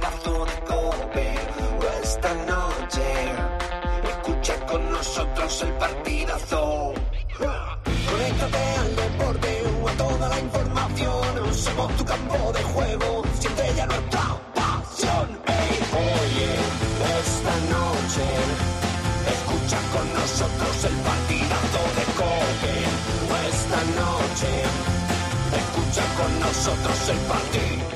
[0.00, 1.34] de Cope.
[2.02, 3.06] Esta noche,
[4.08, 6.94] escucha con nosotros el partidazo.
[8.10, 11.54] Conéctate al deporte o a toda la información.
[11.54, 15.28] Somos tu campo de juego, siente ya nuestra pasión.
[15.46, 16.50] Ey, oye,
[17.20, 18.26] esta noche,
[19.34, 22.74] escucha con nosotros el partidazo de Cope.
[23.50, 24.50] Esta noche,
[25.60, 27.89] escucha con nosotros el Cope.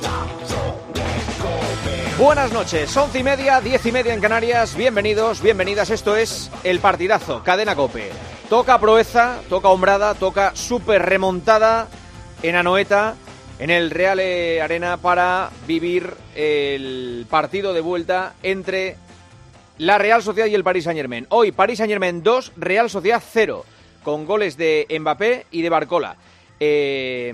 [2.18, 4.77] Buenas noches, once y media, diez y media en Canarias.
[4.77, 5.90] Bienvenidos, bienvenidas.
[5.90, 8.09] Esto es el partidazo, cadena cope.
[8.48, 11.88] Toca proeza, toca hombrada, toca super remontada
[12.45, 13.16] en Anoeta,
[13.59, 14.21] en el Real
[14.62, 18.96] Arena, para vivir el partido de vuelta entre
[19.78, 21.26] la Real Sociedad y el Paris Saint Germain.
[21.30, 23.65] Hoy Paris Saint Germain 2, Real Sociedad 0,
[24.04, 26.16] con goles de Mbappé y de Barcola.
[26.60, 27.33] Eh,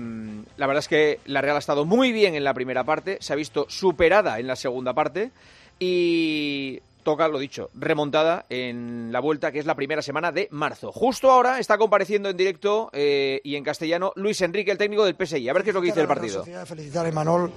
[0.57, 3.33] la verdad es que la Real ha estado muy bien en la primera parte, se
[3.33, 5.31] ha visto superada en la segunda parte
[5.79, 10.91] y toca, lo dicho, remontada en la vuelta que es la primera semana de marzo.
[10.91, 15.15] Justo ahora está compareciendo en directo eh, y en castellano Luis Enrique, el técnico del
[15.15, 15.49] PSI.
[15.49, 16.43] A ver qué es lo que dice el partido.
[16.65, 17.51] Felicitar a Imanol,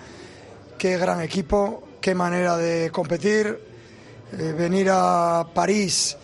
[0.78, 3.58] qué gran equipo, qué manera de competir,
[4.32, 6.16] eh, venir a París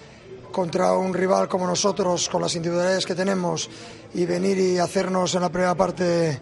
[0.50, 3.70] contra un rival como nosotros, con las individualidades que tenemos,
[4.14, 6.40] y venir y hacernos en la primera parte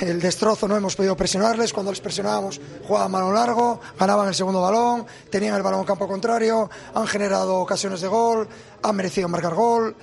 [0.00, 4.60] el destrozo, no hemos podido presionarles, cuando les presionábamos jugaban balón largo, ganaban el segundo
[4.60, 8.48] balón, tenían el balón en campo contrario, han generado ocasiones de gol,
[8.82, 9.94] han merecido marcar gol,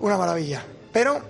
[0.00, 0.64] una maravilla.
[0.92, 1.20] Pero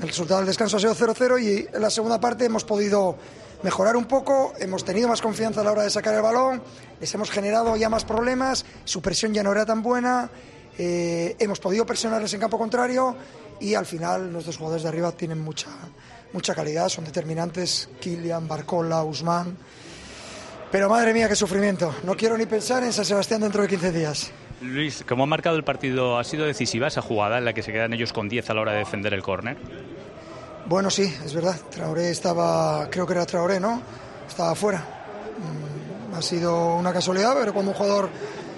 [0.00, 3.16] el resultado del descanso ha sido 0-0 y en la segunda parte hemos podido
[3.62, 6.62] mejorar un poco, hemos tenido más confianza a la hora de sacar el balón,
[7.00, 10.30] les hemos generado ya más problemas, su presión ya no era tan buena,
[10.76, 13.16] eh, hemos podido presionarles en campo contrario
[13.64, 15.68] y al final los dos jugadores de arriba tienen mucha,
[16.34, 19.56] mucha calidad, son determinantes, Kilian, Barcola, Usman.
[20.70, 21.94] Pero madre mía, qué sufrimiento.
[22.04, 24.30] No quiero ni pensar en San Sebastián dentro de 15 días.
[24.60, 26.18] Luis, ¿cómo ha marcado el partido?
[26.18, 28.60] ¿Ha sido decisiva esa jugada en la que se quedan ellos con 10 a la
[28.60, 29.56] hora de defender el córner?
[30.66, 31.56] Bueno, sí, es verdad.
[31.70, 33.80] Traoré estaba, creo que era Traoré, ¿no?
[34.28, 34.78] Estaba fuera.
[34.80, 38.10] Mm, ha sido una casualidad, pero cuando un jugador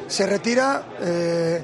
[0.08, 1.62] se retira, eh,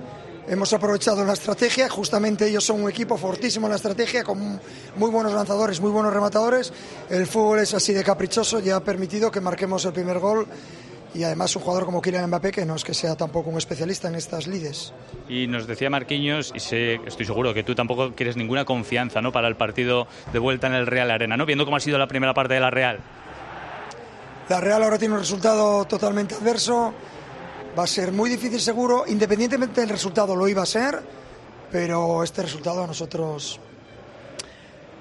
[0.49, 1.89] hemos aprovechado la estrategia.
[1.89, 4.61] Justamente ellos son un equipo fortísimo en la estrategia, con
[4.97, 6.73] muy buenos lanzadores, muy buenos rematadores.
[7.11, 10.47] El fútbol es así de caprichoso y ha permitido que marquemos el primer gol.
[11.15, 14.09] Y además un jugador como Kylian Mbappé, que no es que sea tampoco un especialista
[14.09, 14.95] en estas lides.
[15.29, 19.31] Y nos decía Marquinhos, y sé, estoy seguro que tú tampoco quieres ninguna confianza ¿no?
[19.31, 21.45] para el partido de vuelta en el Real Arena, ¿no?
[21.45, 23.01] viendo cómo ha sido la primera parte de la Real.
[24.49, 26.95] La Real ahora tiene un resultado totalmente adverso.
[27.79, 31.03] Va a ser muy difícil seguro, independientemente del resultado lo iba a ser,
[31.71, 33.59] pero este resultado a nosotros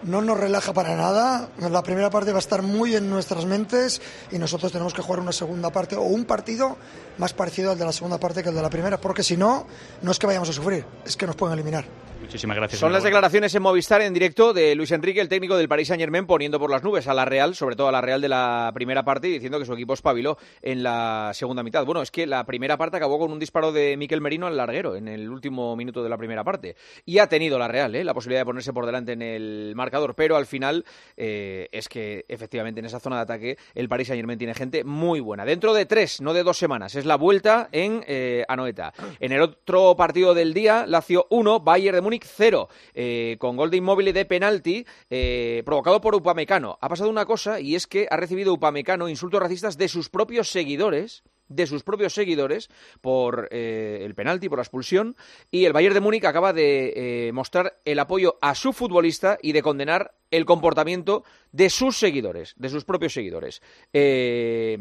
[0.03, 1.49] no nos relaja para nada.
[1.59, 4.01] La primera parte va a estar muy en nuestras mentes
[4.31, 6.77] y nosotros tenemos que jugar una segunda parte o un partido
[7.17, 9.67] más parecido al de la segunda parte que el de la primera, porque si no,
[10.01, 12.10] no es que vayamos a sufrir, es que nos pueden eliminar.
[12.31, 12.79] Muchísimas gracias.
[12.79, 15.99] Son las declaraciones en Movistar en directo de Luis Enrique, el técnico del Paris Saint
[15.99, 18.71] Germain, poniendo por las nubes a la Real, sobre todo a la Real de la
[18.73, 21.83] primera parte, y diciendo que su equipo espabiló en la segunda mitad.
[21.85, 24.95] Bueno, es que la primera parte acabó con un disparo de Miquel Merino al larguero
[24.95, 26.77] en el último minuto de la primera parte.
[27.03, 28.05] Y ha tenido la Real ¿eh?
[28.05, 30.85] la posibilidad de ponerse por delante en el marcador, pero al final
[31.17, 34.85] eh, es que efectivamente en esa zona de ataque el Paris Saint Germain tiene gente
[34.85, 35.43] muy buena.
[35.43, 38.93] Dentro de tres, no de dos semanas, es la vuelta en eh, Anoeta.
[39.19, 43.71] En el otro partido del día, Lazio 1, Bayern de Múnich 0 eh, con gol
[43.71, 46.77] de inmóvil de penalti eh, provocado por Upamecano.
[46.81, 50.49] Ha pasado una cosa y es que ha recibido Upamecano insultos racistas de sus propios
[50.49, 52.69] seguidores de sus propios seguidores
[53.01, 55.15] por eh, el penalti, por la expulsión,
[55.49, 56.93] y el Bayern de Múnich acaba de
[57.27, 62.53] eh, mostrar el apoyo a su futbolista y de condenar el comportamiento de sus seguidores,
[62.55, 63.61] de sus propios seguidores.
[63.91, 64.77] Eh,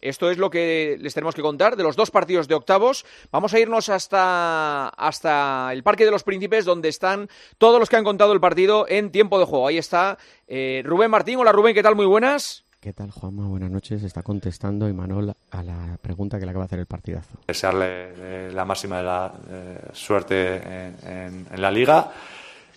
[0.00, 3.06] esto es lo que les tenemos que contar de los dos partidos de octavos.
[3.30, 7.28] Vamos a irnos hasta, hasta el Parque de los Príncipes, donde están
[7.58, 9.68] todos los que han contado el partido en tiempo de juego.
[9.68, 10.18] Ahí está
[10.48, 11.38] Rubén Martín.
[11.38, 11.94] Hola Rubén, ¿qué tal?
[11.94, 12.67] Muy buenas.
[12.80, 13.48] ¿Qué tal, Juanma?
[13.48, 14.04] Buenas noches.
[14.04, 17.38] Está contestando Imanol a la pregunta que le acaba de hacer el partidazo.
[17.48, 20.62] Desearle eh, la máxima de la eh, suerte
[21.02, 22.12] en, la liga,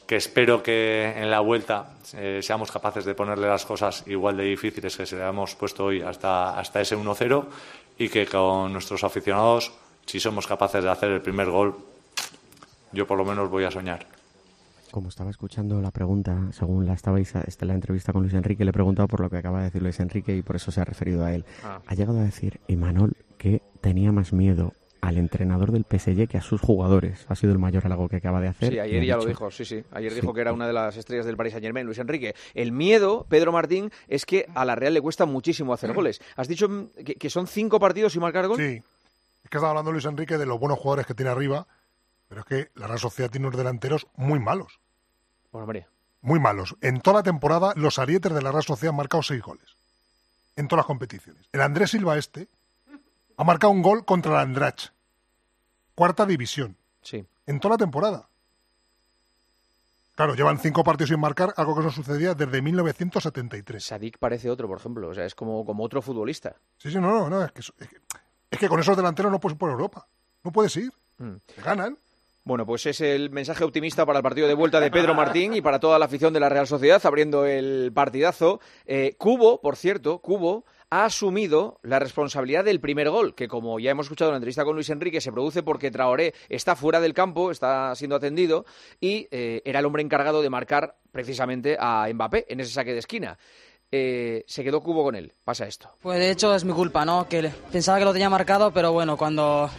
[0.08, 4.46] que espero que en la vuelta eh, seamos capaces de ponerle las cosas igual de
[4.46, 7.46] difíciles que se le hemos puesto hoy hasta, hasta ese 1-0
[8.00, 9.72] y que con nuestros aficionados,
[10.08, 11.78] si somos capaces de hacer el primer gol,
[12.92, 14.21] yo por lo menos voy a soñar.
[14.92, 18.72] Como estaba escuchando la pregunta, según la estabais este, la entrevista con Luis Enrique, le
[18.72, 20.86] he preguntado por lo que acaba de decir Luis Enrique y por eso se ha
[20.86, 21.46] referido a él.
[21.64, 21.82] Ah.
[21.88, 26.42] Ha llegado a decir Imanol que tenía más miedo al entrenador del PSG que a
[26.42, 27.26] sus jugadores.
[27.30, 28.74] Ha sido el mayor halago que acaba de hacer.
[28.74, 29.84] Sí, ayer ya lo dijo, sí, sí.
[29.92, 30.20] Ayer Sí.
[30.22, 32.36] dijo que era una de las estrellas del Paris Saint Germain, Luis Enrique.
[32.54, 36.22] El miedo, Pedro Martín, es que a la Real le cuesta muchísimo hacer goles.
[36.36, 36.68] Has dicho
[37.04, 38.58] que, que son cinco partidos sin marcar gol.
[38.58, 38.84] Sí.
[39.44, 41.66] Es que estaba hablando Luis Enrique de los buenos jugadores que tiene arriba,
[42.28, 44.81] pero es que la Real Sociedad tiene unos delanteros muy malos.
[45.52, 45.88] Bueno, hombre,
[46.22, 46.76] Muy malos.
[46.82, 49.76] En toda la temporada, los arietes de la Real Sociedad han marcado seis goles.
[50.56, 51.48] En todas las competiciones.
[51.52, 52.48] El Andrés Silva este
[53.38, 54.92] ha marcado un gol contra el Andrach.
[55.96, 56.78] Cuarta división.
[57.02, 57.26] sí.
[57.48, 58.28] En toda la temporada.
[60.16, 63.84] Claro, llevan cinco partidos sin marcar, algo que no sucedía desde 1973.
[63.84, 65.08] Sadik parece otro, por ejemplo.
[65.10, 66.56] O sea, es como, como otro futbolista.
[66.78, 67.44] Sí, sí, no, no, no.
[67.44, 67.98] Es que, es que,
[68.52, 70.06] es que con esos delanteros no puedes ir por Europa.
[70.44, 70.94] No puedes ir.
[71.18, 71.36] Mm.
[71.56, 71.98] Te ganan.
[72.44, 75.62] Bueno, pues es el mensaje optimista para el partido de vuelta de Pedro Martín y
[75.62, 78.60] para toda la afición de la Real Sociedad, abriendo el partidazo.
[78.88, 83.92] Eh, Cubo, por cierto, Cubo ha asumido la responsabilidad del primer gol, que como ya
[83.92, 87.14] hemos escuchado en la entrevista con Luis Enrique, se produce porque Traoré está fuera del
[87.14, 88.66] campo, está siendo atendido,
[89.00, 93.00] y eh, era el hombre encargado de marcar precisamente a Mbappé en ese saque de
[93.00, 93.38] esquina.
[93.92, 95.34] Eh, se quedó Cubo con él.
[95.44, 95.92] Pasa esto.
[96.02, 97.28] Pues de hecho es mi culpa, ¿no?
[97.28, 99.70] Que pensaba que lo tenía marcado, pero bueno, cuando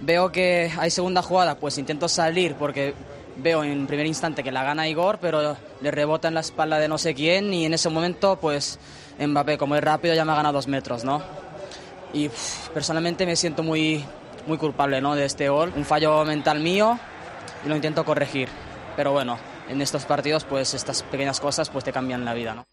[0.00, 2.94] veo que hay segunda jugada, pues intento salir porque
[3.36, 6.88] veo en primer instante que la gana Igor, pero le rebota en la espalda de
[6.88, 8.78] no sé quién y en ese momento, pues
[9.18, 11.22] Mbappé, como es rápido, ya me ha ganado dos metros, ¿no?
[12.12, 12.30] Y
[12.72, 14.04] personalmente me siento muy,
[14.46, 15.14] muy culpable, ¿no?
[15.14, 15.72] De este gol.
[15.76, 16.98] Un fallo mental mío
[17.64, 18.48] y lo intento corregir.
[18.94, 19.38] Pero bueno,
[19.68, 22.64] en estos partidos, pues estas pequeñas cosas, pues te cambian la vida, ¿no?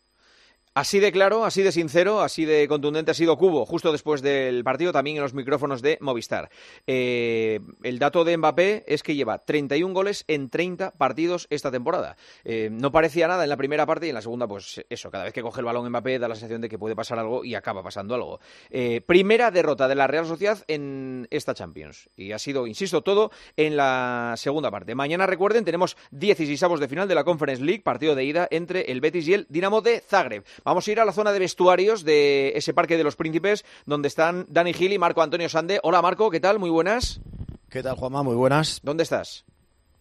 [0.75, 4.63] Así de claro, así de sincero, así de contundente ha sido Cubo, justo después del
[4.63, 6.49] partido, también en los micrófonos de Movistar.
[6.87, 12.17] Eh, el dato de Mbappé es que lleva 31 goles en 30 partidos esta temporada.
[12.43, 15.25] Eh, no parecía nada en la primera parte y en la segunda, pues eso, cada
[15.25, 17.53] vez que coge el balón Mbappé da la sensación de que puede pasar algo y
[17.53, 18.39] acaba pasando algo.
[18.71, 22.09] Eh, primera derrota de la Real Sociedad en esta Champions.
[22.15, 24.95] Y ha sido, insisto, todo en la segunda parte.
[24.95, 29.01] Mañana, recuerden, tenemos 16 de final de la Conference League, partido de ida entre el
[29.01, 30.43] Betis y el Dinamo de Zagreb.
[30.65, 34.07] Vamos a ir a la zona de vestuarios de ese Parque de los Príncipes, donde
[34.07, 35.79] están Dani Gil y Marco Antonio Sande.
[35.83, 36.57] Hola Marco, ¿qué tal?
[36.57, 37.19] Muy buenas.
[37.69, 38.23] ¿Qué tal, Juanma?
[38.23, 38.79] Muy buenas.
[38.81, 39.43] ¿Dónde estás?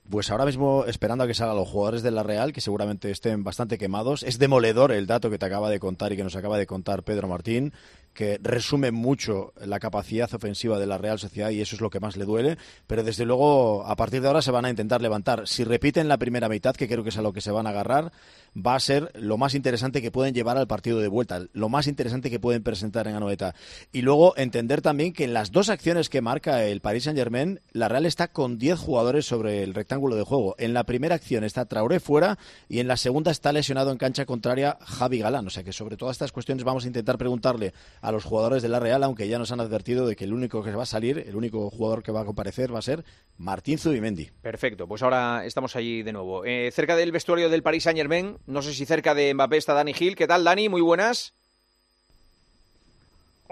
[0.09, 3.44] Pues ahora mismo esperando a que salgan los jugadores de la Real, que seguramente estén
[3.44, 4.23] bastante quemados.
[4.23, 7.03] Es demoledor el dato que te acaba de contar y que nos acaba de contar
[7.03, 7.73] Pedro Martín,
[8.12, 12.00] que resume mucho la capacidad ofensiva de la Real Sociedad y eso es lo que
[12.00, 12.59] más le duele.
[12.87, 15.47] Pero desde luego, a partir de ahora se van a intentar levantar.
[15.49, 17.70] Si repiten la primera mitad, que creo que es a lo que se van a
[17.70, 18.12] agarrar,
[18.55, 21.87] va a ser lo más interesante que pueden llevar al partido de vuelta, lo más
[21.87, 23.55] interesante que pueden presentar en Anoeta.
[23.93, 27.88] Y luego entender también que en las dos acciones que marca el Paris Saint-Germain, la
[27.88, 30.55] Real está con 10 jugadores sobre el rectángulo de juego.
[30.58, 32.38] En la primera acción está Traoré fuera
[32.69, 35.47] y en la segunda está lesionado en cancha contraria Javi Galán.
[35.47, 37.73] O sea que sobre todas estas cuestiones vamos a intentar preguntarle
[38.03, 40.63] a los jugadores de la Real, aunque ya nos han advertido de que el único
[40.63, 43.05] que va a salir, el único jugador que va a comparecer va a ser
[43.39, 44.31] Martín Zubimendi.
[44.43, 46.45] Perfecto, pues ahora estamos allí de nuevo.
[46.45, 49.73] Eh, cerca del vestuario del Paris Saint Germain, no sé si cerca de Mbappé está
[49.73, 50.17] Dani Gil.
[50.17, 50.69] ¿Qué tal, Dani?
[50.69, 51.35] Muy buenas.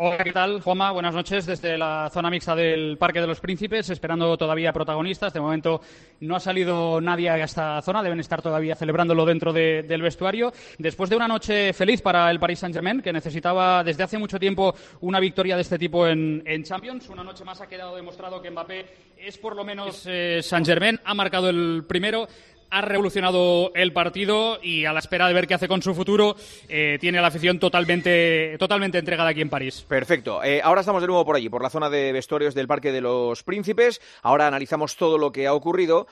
[0.02, 0.93] Hola, ¿qué tal, Juanma?
[0.93, 5.30] Buenas noches desde la zona mixta del Parque de los Príncipes, esperando todavía protagonistas.
[5.35, 5.83] De momento
[6.21, 10.54] no ha salido nadie a esta zona, deben estar todavía celebrándolo dentro de- del vestuario.
[10.78, 14.75] Después de una noche feliz para el Paris Saint-Germain, que necesitaba desde hace mucho tiempo
[15.02, 18.50] una victoria de este tipo en, en Champions, una noche más ha quedado demostrado que
[18.50, 18.87] Mbappé
[19.19, 22.26] es por lo menos eh, Saint-Germain, ha marcado el primero
[22.70, 26.36] ha revolucionado el partido y a la espera de ver qué hace con su futuro,
[26.68, 29.84] eh, tiene a la afición totalmente, totalmente entregada aquí en París.
[29.88, 30.42] Perfecto.
[30.42, 33.00] Eh, ahora estamos de nuevo por allí, por la zona de vestuarios del Parque de
[33.00, 34.00] los Príncipes.
[34.22, 36.06] Ahora analizamos todo lo que ha ocurrido.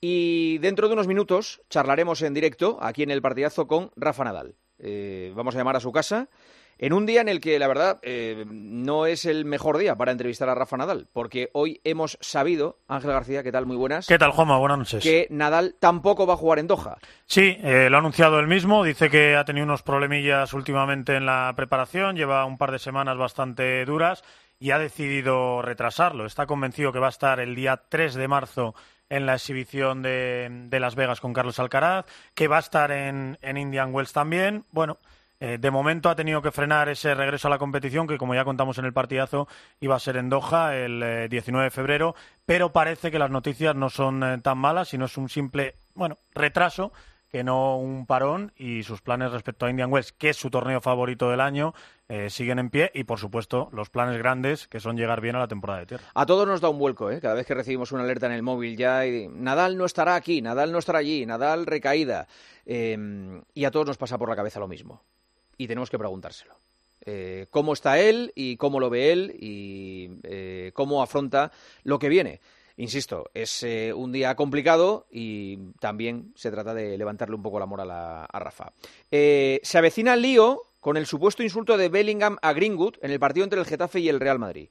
[0.00, 4.56] Y dentro de unos minutos charlaremos en directo aquí en el partidazo con Rafa Nadal.
[4.80, 6.28] Eh, vamos a llamar a su casa
[6.82, 10.10] en un día en el que, la verdad, eh, no es el mejor día para
[10.10, 13.66] entrevistar a Rafa Nadal, porque hoy hemos sabido, Ángel García, ¿qué tal?
[13.66, 14.08] Muy buenas.
[14.08, 14.58] ¿Qué tal, Juanma?
[14.58, 15.00] Buenas noches.
[15.00, 16.98] Que Nadal tampoco va a jugar en Doha.
[17.24, 18.82] Sí, eh, lo ha anunciado él mismo.
[18.82, 22.16] Dice que ha tenido unos problemillas últimamente en la preparación.
[22.16, 24.24] Lleva un par de semanas bastante duras
[24.58, 26.26] y ha decidido retrasarlo.
[26.26, 28.74] Está convencido que va a estar el día 3 de marzo
[29.08, 33.38] en la exhibición de, de Las Vegas con Carlos Alcaraz, que va a estar en,
[33.40, 34.64] en Indian Wells también.
[34.72, 34.98] Bueno,
[35.44, 38.44] Eh, de momento ha tenido que frenar ese regreso a la competición, que como ya
[38.44, 39.48] contamos en el partidazo,
[39.80, 42.14] iba a ser en Doha el eh, 19 de febrero,
[42.46, 46.18] pero parece que las noticias no son eh, tan malas, sino es un simple, bueno,
[46.32, 46.92] retraso
[47.28, 50.80] que no un parón y sus planes respecto a Indian Wells, que es su torneo
[50.80, 51.74] favorito del año,
[52.08, 55.38] eh, siguen en pie y por supuesto los planes grandes que son llegar bien a
[55.40, 56.04] la temporada de tierra.
[56.14, 57.20] A todos nos da un vuelco, ¿eh?
[57.20, 60.40] Cada vez que recibimos una alerta en el móvil ya, y Nadal no estará aquí,
[60.40, 62.28] Nadal no estará allí, Nadal recaída.
[62.66, 65.02] Eh, y a todos nos pasa por la cabeza lo mismo.
[65.62, 66.54] Y tenemos que preguntárselo.
[67.06, 71.52] Eh, ¿Cómo está él y cómo lo ve él y eh, cómo afronta
[71.84, 72.40] lo que viene?
[72.78, 77.66] Insisto, es eh, un día complicado y también se trata de levantarle un poco la
[77.66, 78.72] moral a, a Rafa.
[79.08, 83.44] Se avecina el lío con el supuesto insulto de Bellingham a Greenwood en el partido
[83.44, 84.68] entre el Getafe y el Real Madrid.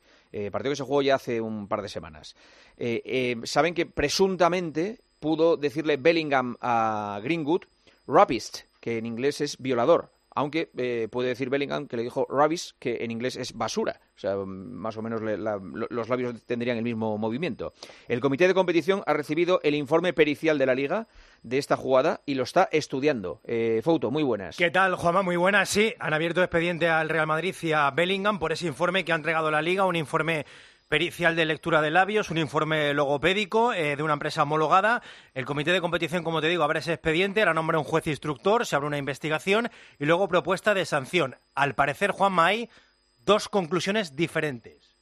[0.52, 2.36] Partido que se jugó ya hace un par de semanas.
[3.46, 7.62] Saben que presuntamente pudo decirle Bellingham a Greenwood
[8.08, 10.10] rapist, que en inglés es violador.
[10.34, 14.00] Aunque eh, puede decir Bellingham que le dijo rubbish, que en inglés es basura.
[14.16, 17.74] O sea, mm, más o menos le- la- lo- los labios tendrían el mismo movimiento.
[18.08, 21.08] El comité de competición ha recibido el informe pericial de la liga
[21.44, 23.42] de esta jugada y lo está estudiando.
[23.44, 24.56] Eh, Fouto, muy buenas.
[24.56, 25.22] ¿Qué tal, Juanma?
[25.22, 25.68] Muy buenas.
[25.68, 29.16] Sí, han abierto expediente al Real Madrid y a Bellingham por ese informe que ha
[29.16, 30.46] entregado la Liga, un informe
[30.92, 35.02] pericial de lectura de labios, un informe logopédico eh, de una empresa homologada.
[35.34, 38.66] El comité de competición, como te digo, abre ese expediente, ahora nombra un juez instructor,
[38.66, 39.70] se abre una investigación
[40.00, 41.38] y luego propuesta de sanción.
[41.56, 42.70] Al parecer, Juanma, hay
[43.24, 44.98] dos conclusiones diferentes.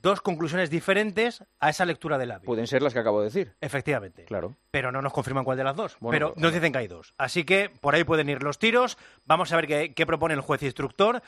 [0.00, 2.46] Dos conclusiones diferentes a esa lectura de labios.
[2.46, 3.54] Pueden ser las que acabo de decir.
[3.60, 4.24] Efectivamente.
[4.24, 4.56] Claro.
[4.70, 5.98] Pero no nos confirman cuál de las dos.
[6.00, 7.12] Bueno, pero pues, nos dicen que hay dos.
[7.18, 8.96] Así que por ahí pueden ir los tiros.
[9.26, 11.22] Vamos a ver qué, qué propone el juez instructor.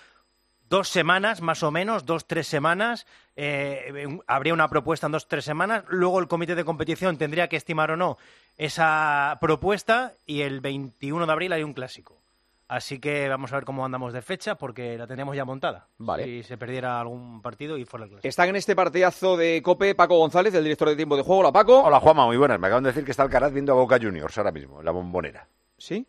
[0.68, 3.06] Dos semanas, más o menos, dos, tres semanas.
[3.36, 5.84] eh, habría una propuesta en dos, tres semanas.
[5.88, 8.16] Luego el comité de competición tendría que estimar o no
[8.56, 10.14] esa propuesta.
[10.26, 12.18] Y el 21 de abril hay un clásico.
[12.66, 15.86] Así que vamos a ver cómo andamos de fecha, porque la tenemos ya montada.
[15.98, 16.24] Vale.
[16.24, 18.26] Si se perdiera algún partido y fuera el clásico.
[18.26, 21.40] Están en este partidazo de Cope Paco González, el director de tiempo de juego.
[21.42, 21.82] Hola, Paco.
[21.82, 22.58] Hola, Juanma, muy buenas.
[22.58, 24.92] Me acaban de decir que está Alcaraz viendo a Boca Juniors ahora mismo, en la
[24.92, 25.46] bombonera.
[25.76, 26.06] ¿Sí?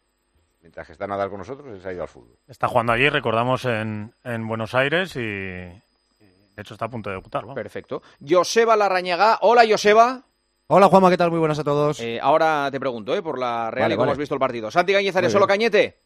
[0.66, 2.36] Mientras que está Nadal con nosotros, él se ha ido al fútbol.
[2.48, 5.22] Está jugando allí, recordamos, en, en Buenos Aires y, y,
[6.56, 7.44] de hecho está a punto de debutar.
[7.44, 7.54] vamos.
[7.54, 8.02] Perfecto.
[8.28, 9.38] Joseba Larrañaga.
[9.42, 10.24] Hola, Joseba.
[10.66, 11.30] Hola Juanma, ¿qué tal?
[11.30, 12.00] Muy buenas a todos.
[12.00, 13.22] Eh, ahora te pregunto, ¿eh?
[13.22, 14.12] Por la Real Vale, y cómo vale.
[14.14, 14.72] has visto el partido.
[14.72, 15.46] Santi Gañez, Muy solo.
[15.46, 15.98] Cañete.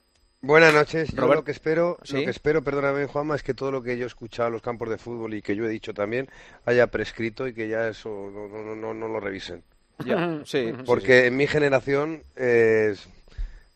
[0.42, 1.10] Buenas noches.
[1.14, 2.18] Yo Robert- lo que espero, ¿Sí?
[2.18, 4.62] lo que espero, perdóname, Juanma, es que todo lo que yo he escuchado en los
[4.62, 6.28] campos de fútbol y que yo he dicho también
[6.66, 9.64] haya prescrito y que ya eso no, no, no, no- no lo revisen.
[10.06, 12.96] Ya, sí, sí, Porque en mi generación eh,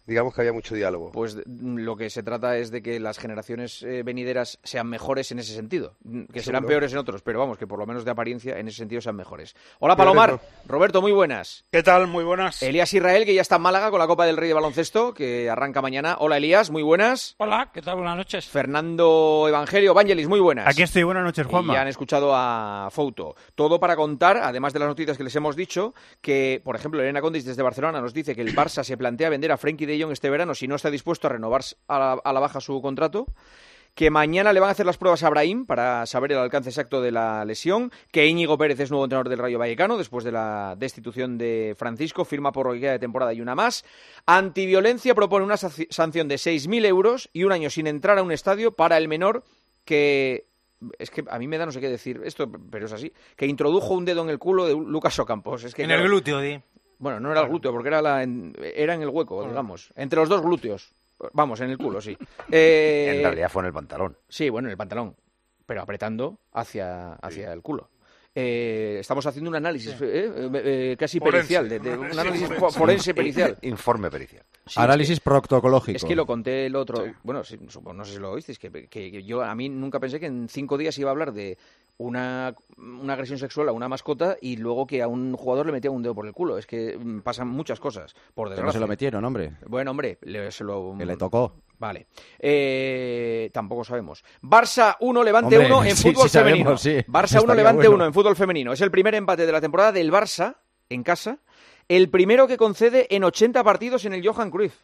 [0.06, 1.12] digamos que había mucho diálogo.
[1.12, 5.40] Pues lo que se trata es de que las generaciones eh, venideras sean mejores en
[5.40, 5.96] ese sentido.
[6.04, 6.68] Mm, Que serán Seguro.
[6.68, 9.16] peores en otros, pero vamos, que por lo menos de apariencia en ese sentido sean
[9.16, 9.56] mejores.
[9.80, 10.40] Hola, Palomar.
[10.68, 11.66] Roberto, muy buenas.
[11.72, 12.08] ¿Qué tal?
[12.08, 12.62] Muy buenas.
[12.64, 15.50] Elías Israel, que ya está en Málaga con la Copa del Rey de Baloncesto, que
[15.50, 16.18] arranca mañana.
[16.20, 17.36] Hola, Elías, muy buenas.
[17.38, 17.96] Hola, ¿qué tal?
[17.96, 18.48] Buenas noches.
[18.48, 20.68] Fernando Evangelio, Vangelis, muy buenas.
[20.68, 21.74] Aquí estoy, buenas noches, Y Juanma.
[21.74, 23.36] ya han escuchado a Fouto.
[23.56, 27.22] Todo para contar, además de las noticias que les hemos dicho, que, por ejemplo, Elena
[27.22, 30.12] Condis desde Barcelona nos dice que el Barça se plantea vender a Frenkie de Jong
[30.12, 33.28] este verano si no está dispuesto a renovar a la, a la baja su contrato.
[33.96, 37.00] Que mañana le van a hacer las pruebas a Brahim para saber el alcance exacto
[37.00, 37.92] de la lesión.
[38.12, 42.26] Que Íñigo Pérez es nuevo entrenador del Rayo Vallecano después de la destitución de Francisco.
[42.26, 43.86] Firma por lo que queda de temporada y una más.
[44.26, 48.72] Antiviolencia propone una sanción de 6.000 euros y un año sin entrar a un estadio
[48.72, 49.44] para el menor
[49.86, 50.48] que
[51.00, 53.46] es que a mí me da no sé qué decir esto, pero es así, que
[53.46, 55.64] introdujo un dedo en el culo de Lucas Ocampos.
[55.64, 56.60] Es que, en el glúteo, di.
[57.00, 59.92] Bueno, no era el glúteo, porque era, la en, era en el hueco, digamos.
[59.96, 60.92] Entre los dos glúteos.
[61.34, 62.18] Vamos, en el culo, sí.
[62.52, 64.18] Eh, En realidad fue en el pantalón.
[64.28, 65.16] Sí, bueno, en el pantalón.
[65.66, 67.90] Pero apretando hacia, hacia el culo.
[68.36, 71.38] Eh, estamos haciendo un análisis eh, eh, eh, casi Forense.
[71.60, 72.66] pericial, de, de- un análisis forense.
[72.66, 73.58] fo- forense pericial.
[73.62, 74.44] Informe pericial.
[74.66, 75.98] Sí, Análisis es que- proctocológico.
[75.98, 77.06] Es que lo conté el otro.
[77.22, 80.00] Bueno, sí, supongo- no sé si lo oísteis, que, que- que yo a mí nunca
[80.00, 81.60] pensé que en cinco días iba a hablar de
[81.98, 85.92] una, una agresión sexual a una mascota y luego que a un jugador le metía
[85.92, 86.58] un dedo por el culo.
[86.58, 88.66] Es que mm, pasan muchas cosas, por Pero desgracia.
[88.66, 89.54] no se lo metieron, hombre.
[89.68, 90.96] Bueno, hombre, le- se lo...
[90.98, 91.54] Que le tocó.
[91.80, 92.08] Vale.
[92.40, 94.24] Eh, tampoco sabemos.
[94.42, 96.78] Barça 1, Levante Hombre, 1 en sí, fútbol sí femenino.
[96.78, 97.12] sabemos, sí.
[97.12, 97.96] Barça 1, Estaría Levante bueno.
[97.96, 98.74] 1 en fútbol femenino.
[98.74, 100.56] Es el primer empate de la temporada del Barça
[100.90, 101.40] en casa.
[101.90, 104.76] El primero que concede en 80 partidos en el Johan Cruyff.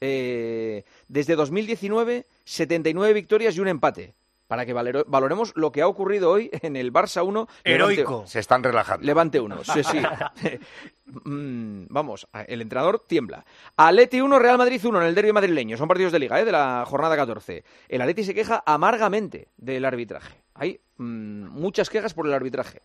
[0.00, 4.14] Eh, desde 2019, 79 victorias y un empate.
[4.50, 7.46] Para que valero- valoremos lo que ha ocurrido hoy en el Barça 1.
[7.46, 8.24] Levante- Heroico.
[8.26, 9.06] Se están relajando.
[9.06, 10.02] Levante 1, sí, sí.
[11.24, 13.44] Mm, Vamos, el entrenador tiembla.
[13.76, 15.76] Atleti 1, Real Madrid 1 en el derbi madrileño.
[15.76, 16.44] Son partidos de liga, ¿eh?
[16.44, 17.64] de la jornada 14.
[17.88, 20.42] El Atleti se queja amargamente del arbitraje.
[20.54, 22.82] Hay mm, muchas quejas por el arbitraje.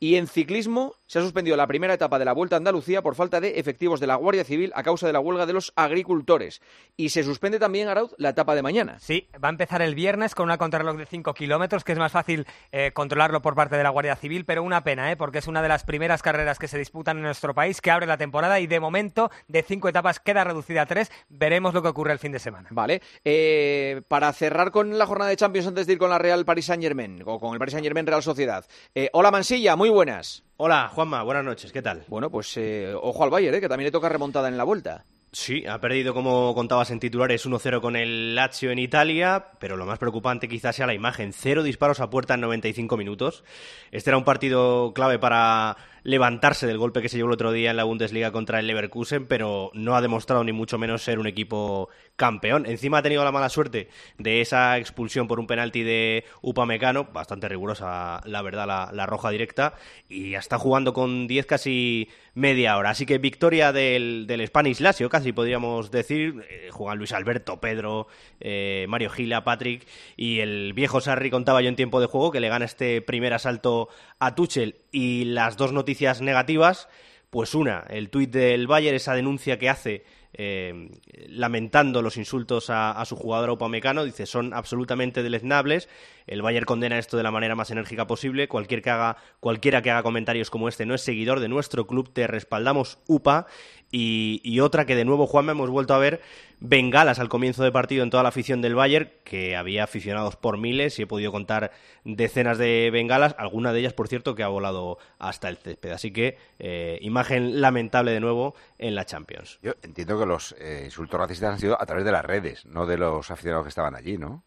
[0.00, 3.14] Y en ciclismo se ha suspendido la primera etapa de la Vuelta a Andalucía por
[3.14, 6.60] falta de efectivos de la Guardia Civil a causa de la huelga de los agricultores.
[6.96, 8.98] Y se suspende también, Arauz, la etapa de mañana.
[9.00, 12.12] Sí, va a empezar el viernes con una contrarreloj de 5 kilómetros, que es más
[12.12, 15.16] fácil eh, controlarlo por parte de la Guardia Civil, pero una pena, ¿eh?
[15.16, 18.06] porque es una de las primeras carreras que se disputan en nuestro país, que abre
[18.06, 21.10] la temporada y de momento de cinco etapas queda reducida a tres.
[21.28, 22.68] Veremos lo que ocurre el fin de semana.
[22.70, 23.02] Vale.
[23.24, 26.66] Eh, para cerrar con la jornada de Champions antes de ir con la Real Paris
[26.66, 28.64] Saint Germain, o con el Paris Saint Germain Real Sociedad.
[28.94, 30.44] Eh, hola Mansilla, muy buenas.
[30.56, 32.04] Hola Juanma, buenas noches, ¿qué tal?
[32.08, 35.04] Bueno, pues eh, ojo al Bayern, eh, que también le toca remontada en la vuelta.
[35.32, 39.84] Sí, ha perdido, como contabas en titulares, 1-0 con el Lazio en Italia, pero lo
[39.84, 41.32] más preocupante quizás sea la imagen.
[41.32, 43.42] Cero disparos a puerta en 95 minutos.
[43.90, 47.70] Este era un partido clave para levantarse del golpe que se llevó el otro día
[47.70, 51.26] en la Bundesliga contra el Leverkusen, pero no ha demostrado ni mucho menos ser un
[51.26, 52.66] equipo campeón.
[52.66, 57.48] Encima ha tenido la mala suerte de esa expulsión por un penalti de Upamecano, bastante
[57.48, 59.74] rigurosa, la verdad, la, roja directa,
[60.08, 62.90] y ya está jugando con 10 casi media hora.
[62.90, 66.44] Así que victoria del, del Spanish Lazio, casi podríamos decir.
[66.50, 68.08] Eh, juegan Luis Alberto, Pedro,
[68.40, 69.86] eh, Mario Gila, Patrick
[70.16, 73.32] y el viejo Sarri contaba yo en tiempo de juego que le gana este primer
[73.32, 73.88] asalto
[74.18, 76.88] a Tuchel y las dos noticias negativas,
[77.30, 80.04] pues una, el tuit del Bayern, esa denuncia que hace
[80.36, 80.90] eh,
[81.28, 85.88] lamentando los insultos a, su jugador Upamecano, dice son absolutamente deleznables.
[86.26, 88.48] El Bayern condena esto de la manera más enérgica posible.
[88.48, 92.12] Cualquier que haga, cualquiera que haga comentarios como este no es seguidor de nuestro club.
[92.12, 93.46] Te respaldamos, UPA.
[93.96, 96.20] Y, y otra que de nuevo, Juanma, hemos vuelto a ver
[96.58, 100.58] bengalas al comienzo de partido en toda la afición del Bayern, que había aficionados por
[100.58, 101.70] miles y he podido contar
[102.02, 105.92] decenas de bengalas, alguna de ellas, por cierto, que ha volado hasta el césped.
[105.92, 109.60] Así que eh, imagen lamentable de nuevo en la Champions.
[109.62, 112.86] Yo entiendo que los eh, insultos racistas han sido a través de las redes, no
[112.86, 114.42] de los aficionados que estaban allí, ¿no?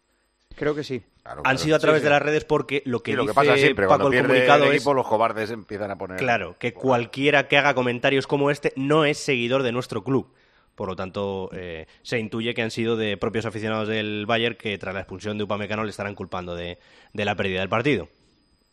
[0.58, 1.02] Creo que sí.
[1.22, 1.58] Claro, Han claro.
[1.58, 3.56] sido a través Sí, de las redes porque lo que Sí, lo dice que pasa
[3.56, 6.18] siempre, Paco cuando el comunicado el es los cobardes empiezan a poner...
[6.18, 10.32] Claro, que cualquiera que haga comentarios como este no es seguidor de nuestro club.
[10.74, 14.78] Por lo tanto, eh, se intuye que han sido de propios aficionados del Bayern que
[14.78, 16.78] tras la expulsión de Upamecano le estarán culpando de,
[17.12, 18.08] de la pérdida del partido.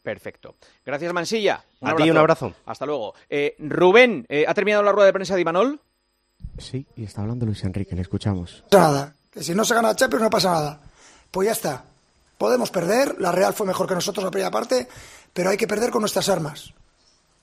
[0.04, 0.56] Perfecto.
[0.86, 1.64] Gracias, Mansilla.
[1.82, 2.54] A ti un abrazo.
[2.68, 3.16] Hasta luego.
[3.28, 5.80] Eh, Rubén, eh, ¿ha terminado la rueda de prensa de Imanol?
[6.60, 8.64] Sí, y está hablando Luis Enrique, le escuchamos.
[8.70, 9.16] pasa nada.
[9.32, 10.82] Que si no se gana la Champions no pasa nada.
[11.36, 11.84] Pues ya está.
[12.38, 14.88] Podemos perder, la Real fue mejor que nosotros la primera parte,
[15.34, 16.74] pero hay que perder con nuestras armas.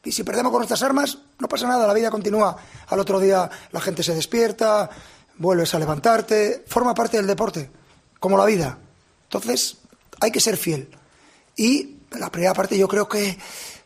[0.03, 2.57] Y si perdemos con nuestras armas, no pasa nada, la vida continúa.
[2.89, 4.89] Al otro día la gente se despierta,
[5.37, 7.71] vuelves a levantarte, forma parte del deporte,
[8.19, 8.79] como la vida.
[9.25, 9.77] Entonces,
[10.21, 10.89] hay que ser fiel.
[11.55, 13.37] Y la primera parte yo creo que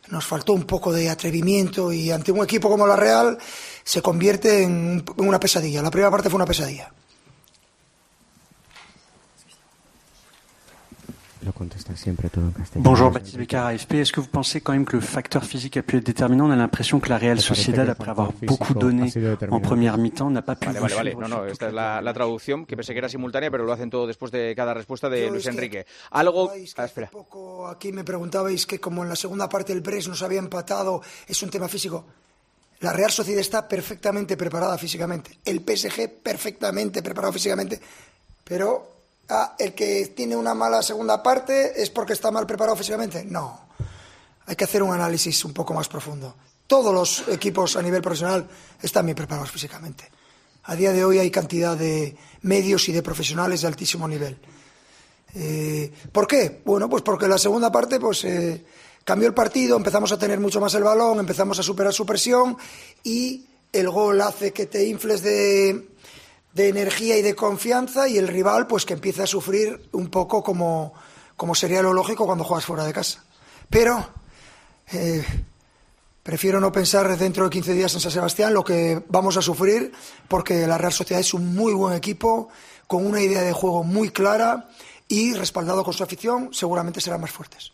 [0.07, 3.37] nos faltó un poco de atrevimiento y ante un equipo como la Real
[3.83, 5.81] se convierte en un- en una pesadilla.
[5.81, 6.93] La primera parte fue una pesadilla.
[9.39, 9.85] Lo contesta siempre todo
[10.71, 11.36] en castellano.
[12.75, 13.93] Bonjour Baptiste Beccar, AFP.
[13.93, 16.51] Est-ce que vous pensez quand même que le facteur physique a pu être déterminant On
[16.51, 19.11] a l'impression que la Real Sociedad, après avoir beaucoup donné
[19.49, 21.15] en première mi-temps, n'a pas pu Vale, vale, vale.
[21.15, 23.89] No, no, esta es la, la traducción, que pensé que era simultánea, pero lo hacen
[23.89, 25.85] todo después de cada respuesta de Yo Luis Enrique.
[26.11, 26.51] Algo...
[26.77, 27.09] Ah, espera.
[27.09, 31.01] poco aquí me preguntabais que como en la segunda parte el Bres nos había empatado,
[31.27, 32.05] es un tema físico.
[32.79, 35.39] La Real Sociedad está perfectamente preparada físicamente.
[35.43, 37.79] El PSG perfectamente preparado físicamente.
[38.43, 38.96] Pero
[39.29, 43.23] ah, el que tiene una mala segunda parte es porque está mal preparado físicamente.
[43.25, 43.67] No.
[44.45, 46.35] Hay que hacer un análisis un poco más profundo.
[46.65, 48.47] Todos los equipos a nivel profesional
[48.81, 50.09] están bien preparados físicamente.
[50.63, 54.37] A día de hoy hay cantidad de medios y de profesionales de altísimo nivel.
[55.33, 56.61] Eh, ¿Por qué?
[56.65, 58.65] Bueno, pues porque la segunda parte pues, eh,
[59.03, 62.57] cambió el partido, empezamos a tener mucho más el balón, empezamos a superar su presión
[63.03, 65.89] y el gol hace que te infles de,
[66.57, 70.43] de energía y de confianza y el rival pues que empieza a sufrir un poco
[70.43, 70.91] como,
[71.35, 73.23] como sería lo lógico cuando juegas fuera de casa.
[73.69, 74.09] Pero
[74.91, 75.23] eh,
[76.23, 79.91] prefiero no pensar dentro de 15 días en San Sebastián lo que vamos a sufrir
[80.27, 82.49] porque la Real Sociedad es un muy buen equipo
[82.87, 84.67] con una idea de juego muy clara
[85.07, 87.71] y respaldado con su afición seguramente serán más fuertes.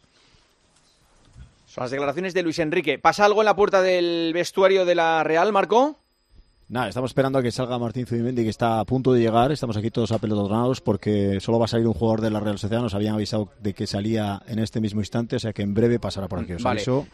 [1.67, 2.99] Son las declaraciones de Luis Enrique.
[2.99, 6.02] ¿Pasa algo en la puerta del vestuario de la Real, Marco?
[6.73, 9.51] Nada, estamos esperando a que salga Martín Zubimendi, que está a punto de llegar.
[9.51, 12.81] Estamos aquí todos apelotonados porque solo va a salir un jugador de la Real Sociedad.
[12.81, 15.99] Nos habían avisado de que salía en este mismo instante, o sea que en breve
[15.99, 16.53] pasará por aquí.
[16.53, 16.79] Os Vale.
[16.79, 17.05] aviso.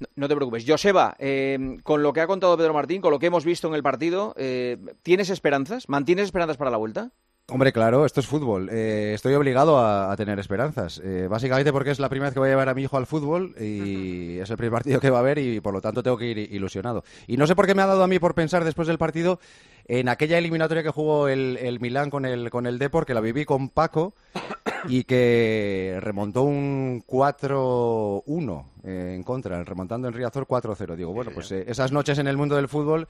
[0.00, 0.64] No, no te preocupes.
[0.66, 3.74] Joseba, eh, con lo que ha contado Pedro Martín, con lo que hemos visto en
[3.74, 5.88] el partido, eh, ¿tienes esperanzas?
[5.88, 7.12] ¿Mantienes esperanzas para la vuelta?
[7.48, 8.68] Hombre, claro, esto es fútbol.
[8.72, 11.00] Eh, estoy obligado a, a tener esperanzas.
[11.04, 13.06] Eh, básicamente porque es la primera vez que voy a llevar a mi hijo al
[13.06, 16.18] fútbol y es el primer partido que va a ver y por lo tanto tengo
[16.18, 17.04] que ir ilusionado.
[17.28, 19.38] Y no sé por qué me ha dado a mí por pensar después del partido
[19.86, 23.20] en aquella eliminatoria que jugó el, el Milán con el, con el Depor, que la
[23.20, 24.14] viví con Paco
[24.88, 30.96] y que remontó un 4-1 eh, en contra, remontando en Riazor 4-0.
[30.96, 33.06] Digo, bueno, pues eh, esas noches en el mundo del fútbol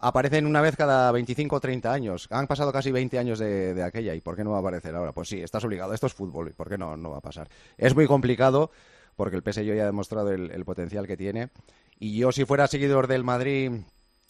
[0.00, 2.26] aparecen una vez cada 25 o 30 años.
[2.30, 4.94] Han pasado casi 20 años de, de aquella y ¿por qué no va a aparecer
[4.94, 5.12] ahora?
[5.12, 7.48] Pues sí, estás obligado, esto es fútbol, ¿y por qué no, no va a pasar?
[7.76, 8.70] Es muy complicado
[9.16, 11.50] porque el PSG ya ha demostrado el, potencial que tiene
[11.98, 13.72] y yo si fuera seguidor del Madrid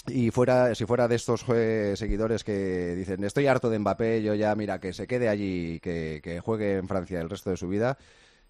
[0.06, 4.34] y fuera si fuera de estos eh, seguidores que dicen estoy harto de Mbappé, yo
[4.34, 7.68] ya mira que se quede allí, que, que juegue en Francia el resto de su
[7.68, 7.98] vida.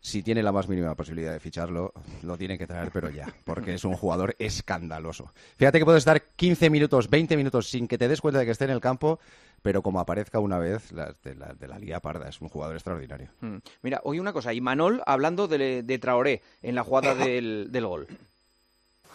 [0.00, 3.74] Si tiene la más mínima posibilidad de ficharlo, lo tiene que traer, pero ya, porque
[3.74, 5.32] es un jugador escandaloso.
[5.56, 8.52] Fíjate que puede estar 15 minutos, 20 minutos sin que te des cuenta de que
[8.52, 9.18] esté en el campo,
[9.61, 12.76] pero como aparezca una vez, la, de, la, de la Liga Parda, es un jugador
[12.76, 13.28] extraordinario.
[13.40, 13.56] Mm.
[13.82, 17.87] Mira, hoy una cosa, y Manol hablando de, de Traoré en la jugada del, del
[17.87, 18.06] gol.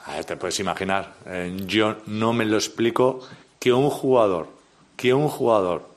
[0.06, 3.26] A ver, te puedes imaginar, eh, yo no me lo explico
[3.58, 4.50] que un jugador,
[4.98, 5.88] que un jugador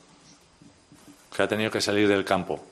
[1.35, 2.65] que ha tenido que salir del campo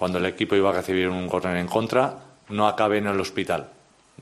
[0.00, 3.68] cuando el equipo iba a recibir un córner en contra, no acabe en el hospital.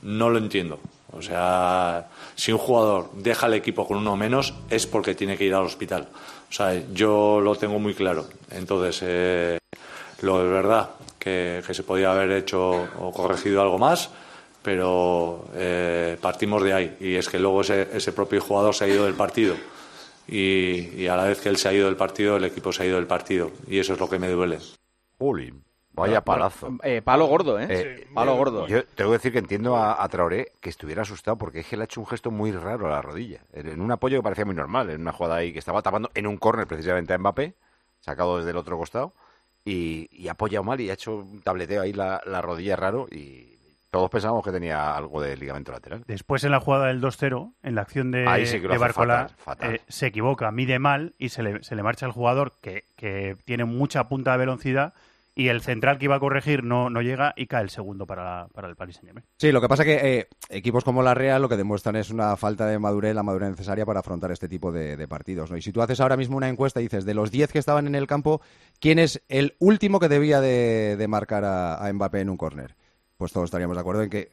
[0.01, 0.77] No lo entiendo.
[1.13, 5.45] O sea, si un jugador deja el equipo con uno menos es porque tiene que
[5.45, 6.09] ir al hospital.
[6.49, 8.27] O sea, yo lo tengo muy claro.
[8.51, 9.57] Entonces, eh,
[10.19, 14.09] lo de verdad que, se podía haber hecho o corregido algo más,
[14.61, 16.97] pero eh, partimos de ahí.
[16.99, 19.55] Y es que luego ese, ese propio jugador se ha ido del partido.
[20.27, 22.85] Y, a la vez que él se ha ido del partido, el equipo se ha
[22.85, 23.51] ido del partido.
[23.65, 24.59] Y eso es lo que me duele.
[25.99, 26.77] Vaya palazo.
[26.83, 27.67] Eh, palo gordo, ¿eh?
[27.69, 28.67] eh palo gordo.
[28.67, 31.77] Yo tengo que decir que entiendo a, a, Traoré que estuviera asustado porque es que
[31.77, 33.41] le ha hecho un gesto muy raro a la rodilla.
[33.53, 36.27] En un apoyo que parecía muy normal, en una jugada ahí que estaba tapando en
[36.27, 37.53] un córner precisamente a Mbappé,
[37.99, 39.13] sacado desde el otro costado,
[39.65, 43.07] y, y ha apoyado mal y ha hecho un tableteo ahí la, la rodilla raro
[43.11, 43.59] y
[43.91, 46.03] todos pensábamos que tenía algo de ligamento lateral.
[46.07, 49.75] Después en la jugada del 2-0, en la acción de, sí de Barcola, fatal, fatal.
[49.75, 53.37] Eh, se equivoca, mide mal y se le, se le marcha el jugador que, que,
[53.45, 54.93] tiene mucha punta de velocidad
[55.39, 58.47] y el central que iba a corregir no, no llega y cae el segundo para,
[58.53, 59.25] para el Paris Saint-Germain.
[59.37, 62.35] Sí, lo que pasa que eh, equipos como la Real lo que demuestran es una
[62.35, 65.49] falta de madurez, la madurez necesaria para afrontar este tipo de, de partidos.
[65.49, 65.55] ¿no?
[65.55, 67.87] Y si tú haces ahora mismo una encuesta y dices, de los 10 que estaban
[67.87, 68.41] en el campo,
[68.81, 72.75] ¿quién es el último que debía de, de marcar a, a Mbappé en un córner?
[73.19, 74.31] pues todos estaríamos de acuerdo en que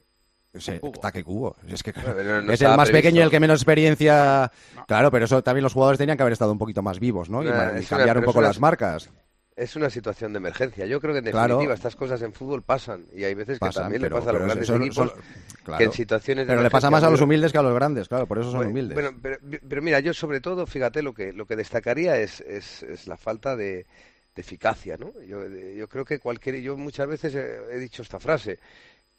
[0.52, 1.56] ese ataque cubo.
[1.68, 2.92] Es que no, no es el más previsto.
[2.92, 4.50] pequeño y el que menos experiencia.
[4.74, 4.86] No.
[4.86, 7.42] Claro, pero eso también los jugadores tenían que haber estado un poquito más vivos, ¿no?
[7.42, 9.10] Y, y cambiar un poco las marcas.
[9.56, 10.84] Es una situación de emergencia.
[10.84, 11.72] Yo creo que en definitiva claro.
[11.72, 14.42] estas cosas en fútbol pasan y hay veces que también pero, le pasa a los
[14.42, 15.20] grandes son, equipos son,
[15.64, 15.78] claro.
[15.78, 18.06] que en situaciones de Pero le pasa más a los humildes que a los grandes,
[18.06, 18.94] claro, por eso son bueno, humildes.
[18.94, 22.82] Bueno, pero, pero, mira, yo sobre todo, fíjate, lo que, lo que destacaría es, es,
[22.82, 23.86] es la falta de,
[24.34, 25.14] de eficacia, ¿no?
[25.22, 26.60] Yo, yo, creo que cualquier...
[26.60, 28.58] Yo muchas veces he, he dicho esta frase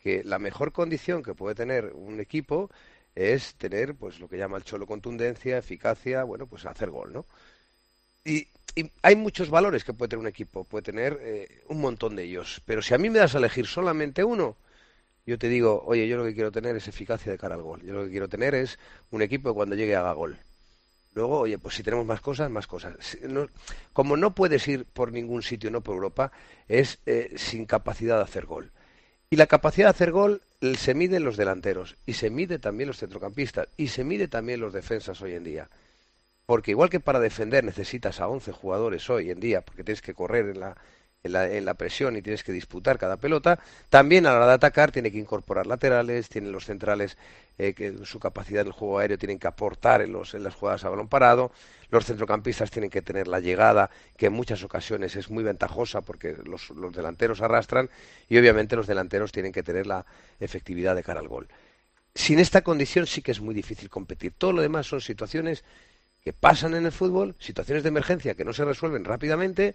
[0.03, 2.69] que la mejor condición que puede tener un equipo
[3.15, 7.25] es tener pues lo que llama el cholo contundencia, eficacia, bueno, pues hacer gol, ¿no?
[8.23, 8.47] Y,
[9.01, 12.61] hay muchos valores que puede tener un equipo, puede tener eh, un montón de ellos,
[12.65, 14.57] pero si a mí me das a elegir solamente uno,
[15.25, 17.81] yo te digo, oye, yo lo que quiero tener es eficacia de cara al gol,
[17.83, 18.79] yo lo que quiero tener es
[19.11, 20.37] un equipo que cuando llegue haga gol.
[21.13, 22.95] Luego, oye, pues si tenemos más cosas, más cosas.
[23.23, 23.49] No,
[23.91, 26.31] como no puedes ir por ningún sitio, no por Europa,
[26.67, 28.71] es eh, sin capacidad de hacer gol.
[29.31, 30.43] Y la capacidad de hacer gol
[30.77, 34.59] se mide en los delanteros y se mide también los centrocampistas y se mide también
[34.59, 35.69] los defensas hoy en día.
[36.47, 40.13] Porque igual que para defender necesitas a 11 jugadores hoy en día, porque tienes que
[40.13, 40.77] correr en la,
[41.21, 44.47] en la, en la presión y tienes que disputar cada pelota, también a la hora
[44.47, 47.17] de atacar tiene que incorporar laterales, tienen los centrales
[47.57, 50.85] eh, que su capacidad del juego aéreo tienen que aportar en, los, en las jugadas
[50.85, 51.51] a balón parado,
[51.89, 56.37] los centrocampistas tienen que tener la llegada, que en muchas ocasiones es muy ventajosa porque
[56.45, 57.89] los, los delanteros arrastran
[58.29, 60.05] y obviamente los delanteros tienen que tener la
[60.39, 61.49] efectividad de cara al gol.
[62.17, 64.33] Sin esta condición sí que es muy difícil competir.
[64.35, 65.63] Todo lo demás son situaciones
[66.27, 69.73] que pasan en el fútbol, situaciones de emergencia que no se resuelven rápidamente,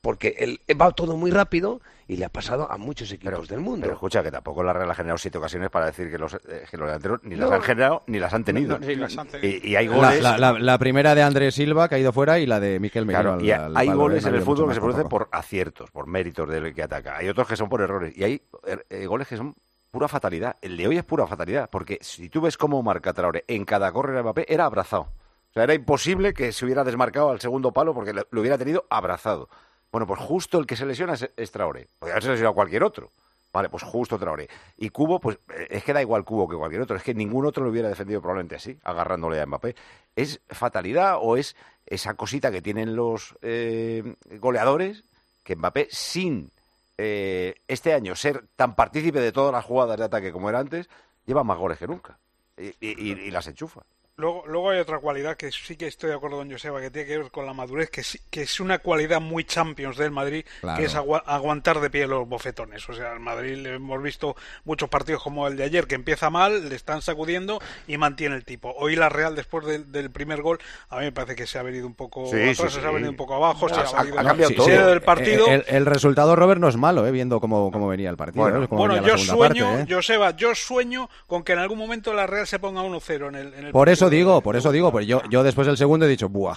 [0.00, 3.60] porque el, va todo muy rápido y le ha pasado a muchos equipos pero, del
[3.60, 3.82] mundo.
[3.82, 6.64] Pero escucha, que tampoco la Real ha generado siete ocasiones para decir que los, eh,
[6.68, 7.46] que los delanteros ni no.
[7.46, 8.76] las han generado ni las han tenido.
[8.76, 10.20] No, sí, las han y, y, hay goles.
[10.20, 13.06] La, la, la, primera de Andrés Silva que ha ido fuera y la de Miquel
[13.06, 13.38] Merino.
[13.38, 16.48] Claro, y al, hay goles en el fútbol que se producen por aciertos, por méritos
[16.48, 17.18] del que ataca.
[17.18, 18.12] Hay otros que son por errores.
[18.16, 18.42] Y hay
[18.90, 19.54] eh, goles que son
[19.92, 20.56] pura fatalidad.
[20.60, 21.70] El de hoy es pura fatalidad.
[21.70, 25.21] Porque si tú ves cómo marca Traore en cada correr de Mbappé, era abrazado.
[25.52, 28.86] O sea, era imposible que se hubiera desmarcado al segundo palo porque lo hubiera tenido
[28.88, 29.50] abrazado.
[29.90, 31.88] Bueno, pues justo el que se lesiona es, es Traoré.
[31.98, 33.10] Podría haberse lesionado cualquier otro.
[33.52, 34.48] Vale, pues justo Traoré.
[34.78, 35.38] Y Cubo, pues
[35.68, 36.96] es que da igual Cubo que cualquier otro.
[36.96, 39.76] Es que ningún otro lo hubiera defendido probablemente así, agarrándole a Mbappé.
[40.16, 45.04] ¿Es fatalidad o es esa cosita que tienen los eh, goleadores
[45.44, 46.50] que Mbappé, sin
[46.96, 50.88] eh, este año ser tan partícipe de todas las jugadas de ataque como era antes,
[51.26, 52.16] lleva más goles que nunca?
[52.56, 53.82] Y, y, y las enchufa.
[54.22, 57.08] Luego, luego hay otra cualidad que sí que estoy de acuerdo con Joseba, que tiene
[57.08, 60.44] que ver con la madurez, que, sí- que es una cualidad muy Champions del Madrid,
[60.60, 60.78] Claro.
[60.78, 62.88] que es agua- aguantar de pie los bofetones.
[62.88, 66.30] O sea, al Madrid le hemos visto muchos partidos como el de ayer, que empieza
[66.30, 67.58] mal, le están sacudiendo
[67.88, 68.72] y mantiene el tipo.
[68.78, 71.62] Hoy la Real, después del, del primer gol, a mí me parece que se ha
[71.64, 73.86] venido un poco Sí, atrás, sí, se ha venido un poco abajo, se ha, Ha-
[73.88, 74.68] salido, ha cambiado todo.
[74.68, 75.48] del partido.
[75.48, 77.10] El, el resultado, Robert, no es malo, ¿eh?
[77.10, 78.44] viendo cómo, cómo venía el partido.
[78.44, 78.68] Bueno, ¿eh?
[78.68, 79.94] cómo bueno, venía yo sueño, parte, ¿eh?
[79.96, 83.54] Joseba, yo sueño con que en algún momento la Real se ponga 1-0 en el,
[83.54, 86.06] en el Por eso partido digo, por eso digo, pues yo, yo después del segundo
[86.06, 86.56] he dicho, buah,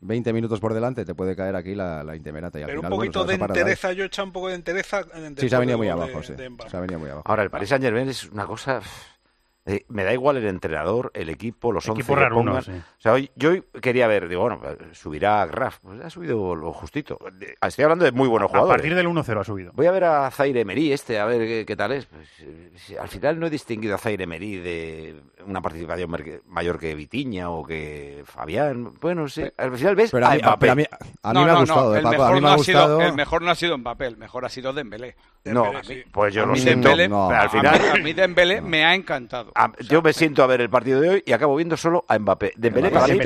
[0.00, 2.58] 20 minutos por delante, te puede caer aquí la, la intemerata.
[2.58, 4.48] Y al Pero un final, bueno, poquito se de entereza, yo he echado un poco
[4.48, 5.00] de entereza.
[5.14, 6.32] en- Sí, se ha venido muy abajo, de- sí.
[6.34, 6.50] de.
[6.68, 7.26] Se ha venido muy abajo.
[7.28, 8.80] Ahora, el Paris Saint Germain es una cosa.
[9.66, 12.64] Eh, me da igual el entrenador, el equipo, los Equipo 11 que raruno, pongan.
[12.64, 12.72] sí.
[12.72, 14.60] O sea, hoy, yo hoy quería ver, digo, bueno,
[14.92, 15.78] subirá a Graf.
[15.80, 17.18] Pues ha subido lo justito.
[17.62, 18.74] Estoy hablando de muy buenos A jugadores.
[18.82, 19.72] partir del 1-0 ha subido.
[19.74, 22.04] Voy a ver a Zaire Emery este, a ver qué, qué tal es.
[22.06, 22.28] Pues,
[22.76, 26.10] si al final no he distinguido a Zaire Emery de una participación
[26.46, 28.94] mayor que Vitiña o que Fabián.
[29.00, 29.44] Bueno, sí.
[29.56, 30.58] Al final ves Pero a a mí- Mbappé.
[30.60, 30.84] pero a mí-
[31.22, 32.40] a mí No, me ha no, gustado, no, eh, el Paco, a mejor mí me
[32.42, 35.16] no ha ha sido- el mejor no ha sido Mbappé, el mejor ha sido Dembélé.
[35.44, 36.02] No, sí.
[36.10, 36.88] pues yo A lo mí siento.
[36.90, 39.52] Dembélé- al a mí- final, a mí Dembélé me ha encantado.
[39.54, 42.18] A- yo me siento a ver el partido de hoy y acabo viendo solo a
[42.18, 42.52] Mbappé.
[42.56, 43.18] Dembélé para mí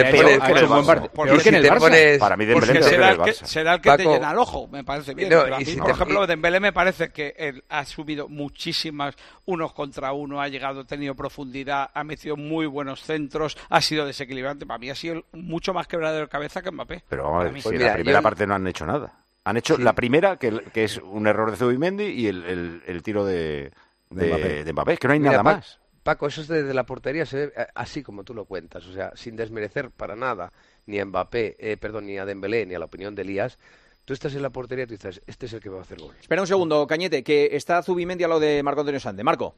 [2.18, 5.14] Para mí Dembélé será el que, será el que te llena el ojo, me parece
[5.14, 5.28] bien.
[5.30, 7.84] No, pero a y mí, si por te- ejemplo, Dembélé me parece que él ha
[7.84, 9.14] subido muchísimas
[9.46, 14.04] unos contra uno, ha llegado, ha tenido profundidad, ha metido muy buenos centros, ha sido
[14.06, 14.66] desequilibrante.
[14.66, 17.04] Para mí ha sido mucho más quebradero de cabeza que Mbappé.
[17.08, 18.84] Pero vamos a ver, si Pues en mira, la primera yo- parte no han hecho
[18.86, 19.12] nada.
[19.44, 23.02] Han hecho la primera, que, que es un error de Zubimendi, y el, el- el
[23.02, 23.70] tiro de,
[24.10, 24.64] De de, Mbappé.
[24.64, 24.92] de Mbappé.
[24.92, 25.78] Es que no hay Mira, nada Pa- más.
[26.08, 28.94] Paco, eso es desde la portería, se ve eh, así como tú lo cuentas, o
[28.94, 30.50] sea, sin desmerecer para nada
[30.86, 33.58] ni a Mbappé, eh, perdón, ni a Dembélé, ni a la opinión de Elías.
[34.06, 36.00] Tú estás en la portería y tú dices, este es el que va a hacer
[36.00, 36.14] gol.
[36.18, 39.22] Espera un segundo, Cañete, que está Zubimendi a lo de Marco Antonio Sande.
[39.22, 39.54] Marco.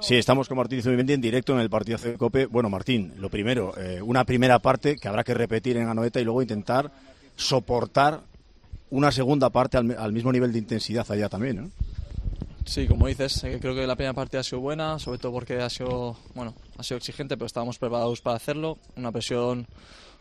[0.00, 2.46] Sí, estamos con Martín Zubimendi en directo en el partido de Cope.
[2.46, 6.24] Bueno, Martín, lo primero, eh, una primera parte que habrá que repetir en Anoeta y
[6.24, 6.90] luego intentar
[7.36, 8.22] soportar
[8.90, 11.70] una segunda parte al, al mismo nivel de intensidad allá también, ¿no?
[12.64, 15.60] Sí, como dices, eh, creo que la primera parte ha sido buena, sobre todo porque
[15.60, 18.78] ha sido, bueno, ha sido exigente, pero estábamos preparados para hacerlo.
[18.96, 19.66] Una presión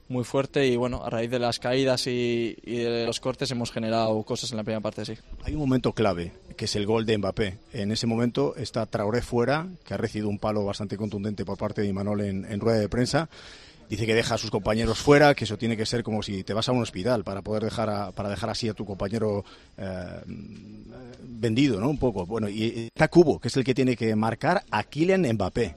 [0.07, 3.71] muy fuerte y bueno, a raíz de las caídas y, y de los cortes hemos
[3.71, 5.13] generado cosas en la primera parte, sí.
[5.43, 7.57] Hay un momento clave, que es el gol de Mbappé.
[7.73, 11.81] En ese momento está Traoré fuera, que ha recibido un palo bastante contundente por parte
[11.81, 13.29] de Imanol en, en rueda de prensa.
[13.89, 16.53] Dice que deja a sus compañeros fuera, que eso tiene que ser como si te
[16.53, 19.43] vas a un hospital para poder dejar a- para dejar así a tu compañero
[19.77, 20.21] eh,
[21.23, 21.89] vendido, ¿no?
[21.89, 22.25] Un poco.
[22.25, 25.75] Bueno, y está Cubo, que es el que tiene que marcar a Kylian Mbappé.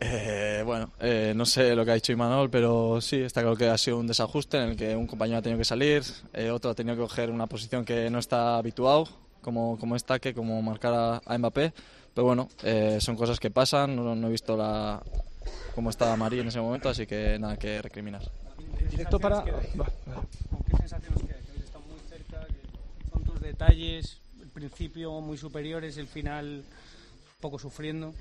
[0.00, 3.68] Eh, bueno, eh, no sé lo que ha dicho Imanol, pero sí, está claro que
[3.68, 6.02] ha sido un desajuste en el que un compañero ha tenido que salir,
[6.34, 9.08] eh, otro ha tenido que coger una posición que no está habituado,
[9.40, 11.72] como, como es Taque, como marcar a, a Mbappé.
[12.12, 15.02] Pero bueno, eh, son cosas que pasan, no, no he visto la,
[15.74, 18.22] cómo estaba Marí en ese momento, así que nada que recriminar.
[18.90, 19.42] Directo para.
[19.42, 21.38] ¿Con qué sensaciones queda?
[21.52, 27.40] Que están muy cerca, que son tus detalles, el principio muy superiores, el final un
[27.40, 28.14] poco sufriendo.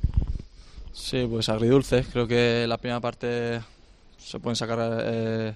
[0.93, 2.03] Sí, pues agridulce.
[2.03, 3.61] Creo que la primera parte
[4.17, 5.53] se pueden sacar eh,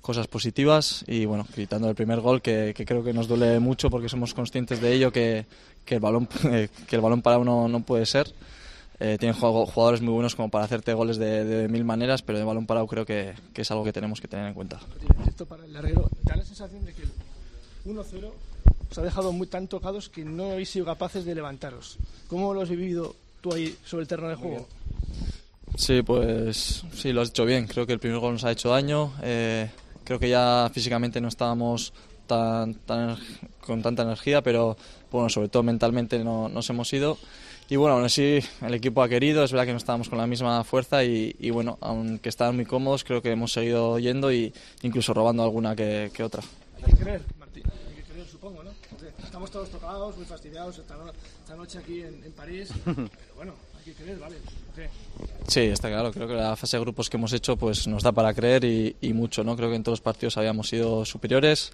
[0.00, 3.90] cosas positivas y bueno, gritando el primer gol que, que creo que nos duele mucho
[3.90, 5.46] porque somos conscientes de ello que,
[5.84, 8.32] que el balón eh, que el balón para uno no puede ser.
[8.98, 12.44] Eh, tienen jugadores muy buenos como para hacerte goles de, de mil maneras, pero de
[12.44, 14.80] balón parado creo que, que es algo que tenemos que tener en cuenta.
[15.18, 16.08] Directo para el larguero.
[16.22, 17.10] Da la sensación de que el
[17.94, 18.30] 1-0
[18.90, 21.98] os ha dejado muy tan tocados que no habéis sido capaces de levantaros.
[22.28, 24.66] ¿Cómo lo has vivido tú ahí sobre el terreno de juego?
[25.76, 27.66] Sí, pues sí, lo has hecho bien.
[27.66, 29.12] Creo que el primer gol nos ha hecho daño.
[29.22, 29.68] Eh,
[30.04, 31.92] creo que ya físicamente no estábamos
[32.26, 33.18] tan, tan-
[33.60, 34.76] con tanta energía, pero
[35.12, 37.18] bueno, sobre todo mentalmente no, nos hemos ido.
[37.68, 40.26] Y bueno, aún así el equipo ha querido, es verdad que no estábamos con la
[40.26, 44.52] misma fuerza y, y bueno, aunque estaban muy cómodos, creo que hemos seguido yendo y
[44.82, 46.42] incluso robando alguna que, que otra.
[46.84, 47.64] Hay que creer, Martín.
[47.88, 48.70] Hay que creer, supongo, ¿no?
[48.88, 52.68] Porque estamos todos tocados, muy fastidiados esta, no- esta noche aquí en, en París.
[52.84, 54.36] Pero bueno, hay que creer, ¿vale?
[54.76, 54.82] Sí.
[55.48, 56.12] Sí, está claro.
[56.12, 58.94] Creo que la fase de grupos que hemos hecho pues nos da para creer y,
[59.00, 59.42] y mucho.
[59.42, 59.56] ¿no?
[59.56, 61.72] Creo que en todos los partidos habíamos sido superiores.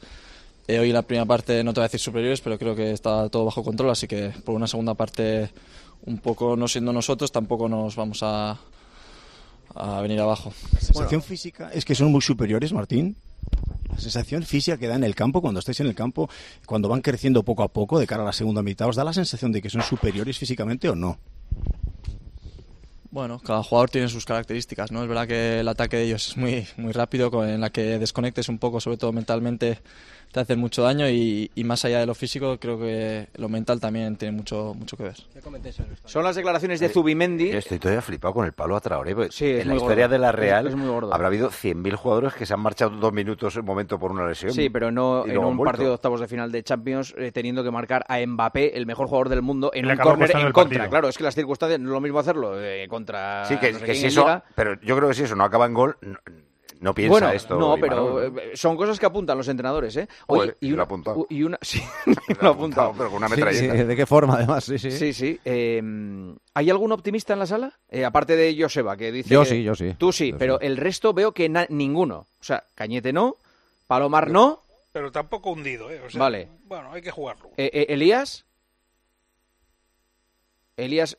[0.68, 2.92] Eh, hoy en la primera parte no te voy a decir superiores, pero creo que
[2.92, 3.90] está todo bajo control.
[3.90, 5.50] Así que por una segunda parte,
[6.06, 8.58] un poco no siendo nosotros, tampoco nos vamos a,
[9.74, 10.52] a venir abajo.
[10.72, 13.16] La sensación física es que son muy superiores, Martín.
[13.90, 16.30] La sensación física que da en el campo, cuando estáis en el campo,
[16.64, 19.12] cuando van creciendo poco a poco de cara a la segunda mitad, ¿os da la
[19.12, 21.18] sensación de que son superiores físicamente o no?
[23.12, 25.02] Bueno, cada jugador tiene sus características, ¿no?
[25.02, 27.98] Es verdad que el ataque de ellos es muy, muy rápido, con- en la que
[27.98, 29.80] desconectes un poco, sobre todo mentalmente,
[30.32, 33.80] te hace mucho daño y, y más allá de lo físico, creo que lo mental
[33.80, 35.16] también tiene mucho, mucho que ver.
[36.06, 37.50] Son las declaraciones de Zubimendi.
[37.52, 39.14] Yo estoy todavía flipado con el palo a Traoré.
[39.14, 40.12] porque Sí, en la historia gordo.
[40.14, 41.12] de la Real es muy gordo.
[41.12, 44.52] habrá habido 100.000 jugadores que se han marchado dos minutos en momento por una lesión.
[44.54, 47.70] Sí, pero no en un partido de octavos de final de Champions eh, teniendo que
[47.70, 50.54] marcar a Mbappé, el mejor jugador del mundo, en Le un córner en contra.
[50.78, 50.88] partido.
[50.88, 53.78] Claro, es que las circunstancias no es lo mismo hacerlo eh, contra Sí, que, no
[53.80, 54.44] sé que quién si eso, Liga.
[54.54, 56.18] pero yo creo que si eso no acaba en gol, no,
[56.80, 57.58] no piensa bueno, esto.
[57.58, 60.08] no, pero eh, son cosas que apuntan los entrenadores, ¿eh?
[60.26, 61.26] Oye, y lo una, apuntado.
[61.30, 61.82] y una, sí,
[62.40, 62.92] lo apuntado.
[62.96, 63.76] pero con una metralleta.
[63.76, 64.64] sí, ¿De qué forma, además?
[64.64, 64.90] Sí, sí.
[64.90, 65.40] Sí, sí.
[65.44, 65.82] Eh,
[66.54, 67.78] ¿Hay algún optimista en la sala?
[67.88, 69.28] Eh, aparte de Joseba, que dice...
[69.34, 69.94] Yo que- sí, yo sí.
[69.98, 72.26] Tú sí, Yo pero el resto veo que na- ninguno.
[72.40, 73.36] O sea, Cañete no,
[73.86, 74.62] Palomar no,
[74.92, 76.00] Pero tampoco hundido, ¿eh?
[76.06, 76.48] O sea, Vale.
[76.64, 77.50] Bueno, hay que jugarlo.
[77.56, 78.44] eh, eh, Elías...
[80.76, 81.18] Elías,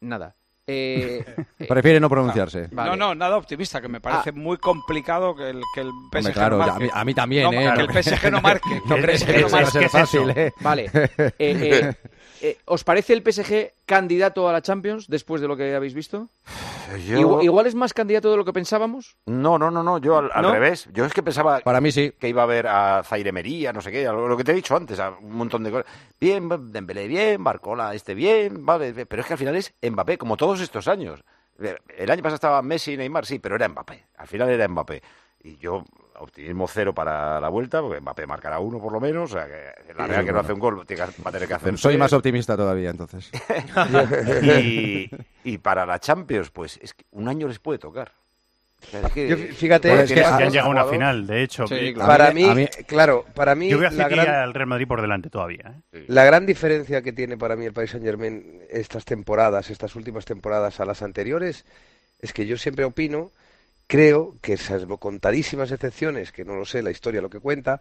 [0.00, 0.34] nada.
[0.72, 1.24] Eh,
[1.58, 2.68] eh, Prefiere no pronunciarse.
[2.70, 2.90] Vale.
[2.90, 6.32] No, no, nada optimista, que me parece muy complicado que el, que el PSG Hombre,
[6.32, 6.76] claro, no marque.
[6.76, 7.72] a, mí, a mí también, No, ¿eh?
[7.74, 8.80] Que el PSG no marque.
[8.86, 9.78] No crees que no eso va a marque.
[9.80, 10.52] ser fácil, ¿eh?
[10.60, 10.90] Vale.
[11.38, 11.92] Eh,
[12.42, 15.94] eh, eh, ¿Os parece el PSG candidato a la Champions después de lo que habéis
[15.94, 16.28] visto?
[17.06, 19.16] Yo- Igual, igual es más candidato de lo que pensábamos.
[19.26, 20.52] No, no, no, no, yo al, al ¿No?
[20.52, 20.88] revés.
[20.92, 22.12] Yo es que pensaba Para mí sí.
[22.18, 24.54] que iba a haber a Zaire Mería, no sé qué, lo, lo que te he
[24.56, 25.86] dicho antes, a un montón de cosas.
[26.20, 30.36] Bien, Dembélé bien, Barcola este bien, vale, pero es que al final es Mbappé, como
[30.36, 31.22] todos estos años.
[31.96, 34.06] El año pasado estaba Messi y Neymar, sí, pero era Mbappé.
[34.16, 35.02] Al final era Mbappé.
[35.42, 35.84] Y yo,
[36.18, 39.92] optimismo cero para la vuelta, porque Mbappé marcará uno por lo menos, o sea, que
[39.94, 40.40] la Sí, Real que no bueno.
[40.40, 43.30] hace un gol tiene que- va a tener que hacer Soy más optimista todavía, entonces.
[44.42, 45.10] y,
[45.44, 48.12] y para la Champions, pues es que un año les puede tocar.
[48.82, 51.26] O sea, es que- Yo, fíjate, Joder, es que tienes han llegado a una final,
[51.26, 51.66] de hecho.
[51.66, 52.08] Sí, claro.
[52.08, 55.28] para mí, claro, para mí Yo veo a la gran, al Real Madrid por delante
[55.30, 55.74] todavía.
[55.92, 56.04] ¿eh?
[56.08, 60.24] la gran diferencia que tiene para mí el Paris Saint Germain estas temporadas, estas últimas
[60.24, 61.64] temporadas a las anteriores,
[62.20, 63.32] es que yo siempre opino,
[63.90, 67.80] creo que salvo contadísimas excepciones, que no lo sé, la historia lo que cuenta,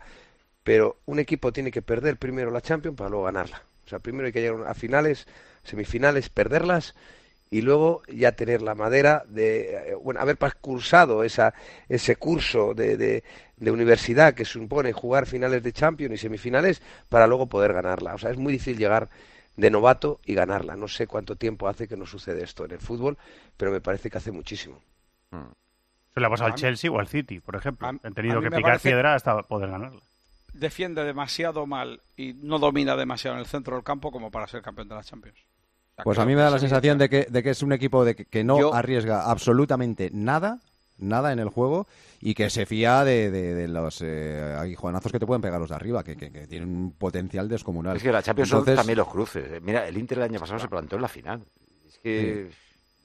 [0.63, 3.61] pero un equipo tiene que perder primero la Champions para luego ganarla.
[3.85, 5.27] O sea, primero hay que llegar a finales,
[5.63, 6.95] semifinales, perderlas
[7.51, 11.53] y luego ya tener la madera de, eh, bueno, haber cursado esa,
[11.87, 17.45] ese curso de, de, universidad que supone jugar finales de Champions y semifinales para luego
[17.45, 18.15] poder ganarla.
[18.15, 19.11] O sea, es muy difícil llegar
[19.57, 20.75] de novato y ganarla.
[20.75, 23.19] No sé cuánto tiempo hace que no sucede esto en el fútbol,
[23.57, 24.81] pero me parece que hace muchísimo.
[26.13, 27.87] Se le ha pasado al Chelsea o al City, por ejemplo.
[27.87, 29.99] a- Han tenido que picar piedra hasta poder ganarla.
[30.53, 34.61] Defiende demasiado mal y no domina demasiado en el centro del campo como para ser
[34.61, 35.37] campeón de la Champions.
[35.37, 37.71] O sea, Pues a mí me da la sensación de que, de que es un
[37.71, 40.59] equipo de que, que no Yo- arriesga absolutamente nada,
[40.97, 41.87] nada en el juego
[42.19, 45.69] y que se fía de, de- de los eh, aguijonazos que te pueden pegar los
[45.69, 47.95] de arriba, que, que- que tienen un potencial descomunal.
[47.97, 49.45] Es que la Champions Entonces, son también los cruces.
[49.51, 51.43] Eh, Mira, el Inter el año pasado se plantó en la final.
[51.87, 52.49] Es que...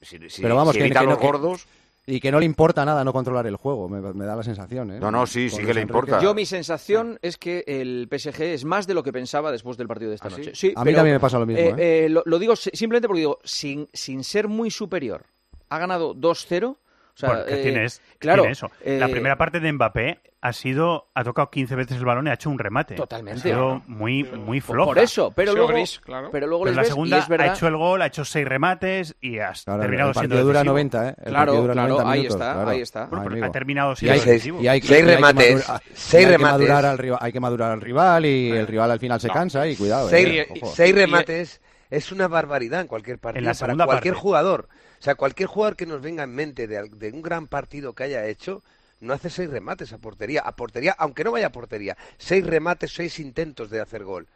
[0.01, 1.67] Si, si- pero vamos, si que, evitan que no- los que- gordos...
[2.07, 4.91] y que no le importa nada no controlar el juego, me, me da la sensación.
[4.91, 4.99] ¿eh?
[4.99, 6.19] No, no, sí, sí que le importa.
[6.21, 9.87] Yo mi sensación es que el PSG es más de lo que pensaba después del
[9.87, 10.51] partido de esta ¿Ah, noche.
[10.53, 12.05] Sí, A mí pero, también me pasa lo mismo, eh, ¿eh?
[12.05, 15.23] eh, lo, lo digo si- simplemente porque digo, sin, sin ser muy superior,
[15.69, 16.65] ha ganado 2-0.
[16.67, 16.77] O
[17.17, 18.01] sea, Bueno, ¿qué eh, tienes?
[18.13, 18.69] ¿Qué claro, tiene eso?
[18.85, 22.29] La eh, primera parte de Mbappé ha sido, ha tocado 15 veces el balón y
[22.29, 22.93] ha hecho un remate.
[22.95, 23.39] Totalmente.
[23.39, 23.83] Ha sido Claro.
[23.87, 24.85] muy, muy Por- floja.
[24.89, 26.29] por eso, pero luego, gris, claro.
[26.31, 27.47] pero luego Pero les la ves segunda y es verdad.
[27.49, 30.59] ha hecho el gol, ha hecho seis remates y ha Claro, terminado el siendo dura
[30.59, 30.73] decisivo.
[30.73, 31.15] 90, ¿eh?
[31.17, 32.69] El Claro, dura claro, 90 ahí minutos, está, claro.
[32.69, 33.05] ahí está.
[33.05, 34.61] Bueno, pero ha terminado Y siendo hay, decisivo.
[34.61, 36.85] Y hay que- seis y hay que remates, madurar- seis y hay que remates, madurar
[36.85, 39.75] al rival, hay que madurar al rival y el rival al final se cansa y
[39.75, 40.09] cuidado.
[40.09, 44.13] seis, eh, seis remates es una barbaridad en cualquier partido En la para segunda cualquier
[44.13, 44.21] parte.
[44.21, 44.67] jugador.
[44.99, 47.93] O sea, cualquier jugador que nos venga en mente de, al- de un gran partido
[47.93, 48.63] que haya hecho,
[48.99, 50.41] no hace seis remates a portería.
[50.41, 51.97] A portería, aunque no vaya a portería.
[52.17, 54.27] Seis remates, seis intentos de hacer gol.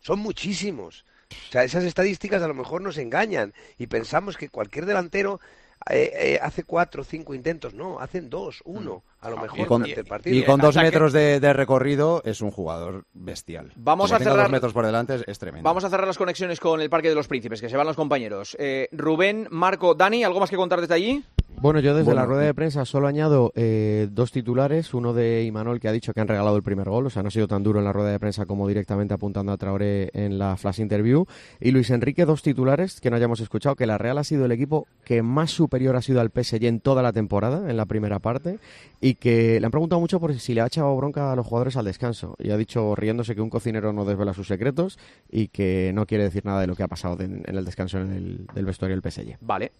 [0.00, 1.04] Son muchísimos.
[1.48, 5.40] O sea, esas estadísticas a lo mejor nos engañan y pensamos que cualquier delantero
[5.88, 7.74] eh, eh, hace cuatro o cinco intentos.
[7.74, 9.62] No, hacen dos, uno, a lo mejor Mm.
[9.62, 10.36] Y con, durante el partido.
[10.36, 13.72] y con dos ataque- metros de, de recorrido es un jugador bestial.
[13.76, 15.64] Vamos Como a cerrar- dos metros por delante es, es tremendo.
[15.68, 17.96] Vamos a cerrar las conexiones con el Parque de los Príncipes, que se van los
[17.96, 18.56] compañeros.
[18.58, 21.24] Eh, Rubén, Marco, Dani, ¿algo más que contar desde allí?
[21.62, 22.20] Bueno, yo desde Bueno.
[22.20, 24.94] la rueda de prensa solo añado eh, dos titulares.
[24.94, 27.28] Uno de Imanol que ha dicho que han regalado el primer gol, o sea, no
[27.28, 30.38] ha sido tan duro en la rueda de prensa como directamente apuntando a Traoré en
[30.38, 31.26] la flash interview.
[31.60, 34.52] Y Luis Enrique, dos titulares que no hayamos escuchado, que la Real ha sido el
[34.52, 38.20] equipo que más superior ha sido al PSG en toda la temporada, en la primera
[38.20, 38.58] parte,
[39.02, 41.76] y que le han preguntado mucho por si le ha echado bronca a los jugadores
[41.76, 42.36] al descanso.
[42.38, 44.98] Y ha dicho, riéndose, que un cocinero no desvela sus secretos
[45.30, 47.98] y que no quiere decir nada de lo que ha pasado de- en el descanso
[47.98, 49.36] en el, del vestuario del PSG.
[49.40, 49.72] Vale.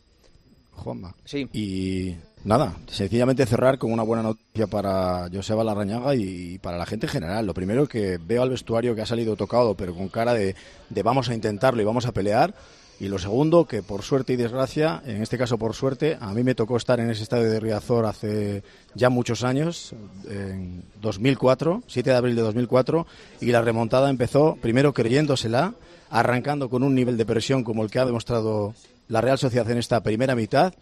[0.73, 1.15] Juanma.
[1.27, 1.47] Sí.
[1.53, 2.15] Y
[2.45, 7.13] nada, sencillamente cerrar con una buena noticia para Joseba Larrañaga y para la gente en
[7.13, 7.45] general.
[7.47, 10.55] Lo primero que veo al vestuario que ha salido tocado, pero con cara de,
[10.89, 12.55] de vamos a intentarlo y vamos a pelear.
[13.01, 16.45] Y lo segundo, que por suerte y desgracia, en este caso por suerte, a mí
[16.45, 18.63] me tocó estar en ese estadio de Riazor hace
[18.95, 19.95] ya muchos años,
[20.29, 23.07] en 2004, 7 de abril de 2004,
[23.41, 25.73] y la remontada empezó primero creyéndosela,
[26.11, 28.75] arrancando con un nivel de presión como el que ha demostrado
[29.09, 30.75] la Real Sociedad en esta primera mitad,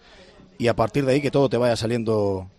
[0.59, 2.51] y a partir de ahí que todo te vaya saliendo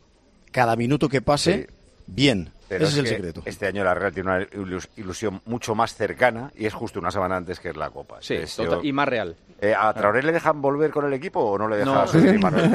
[0.51, 1.67] cada minuto que pase
[2.07, 2.51] bien.
[2.69, 3.41] Pero Ese es, el que secreto.
[3.45, 7.09] Este año la Real tiene una ilus- ilusión mucho más cercana y es justo una
[7.11, 8.17] semana antes que es la Copa.
[8.21, 9.35] Sí, Entonces, total- y más real.
[9.59, 11.99] Eh, ¿A Traoré le dejan volver con el equipo o no le dejan No.
[12.01, 12.71] a su Manuel?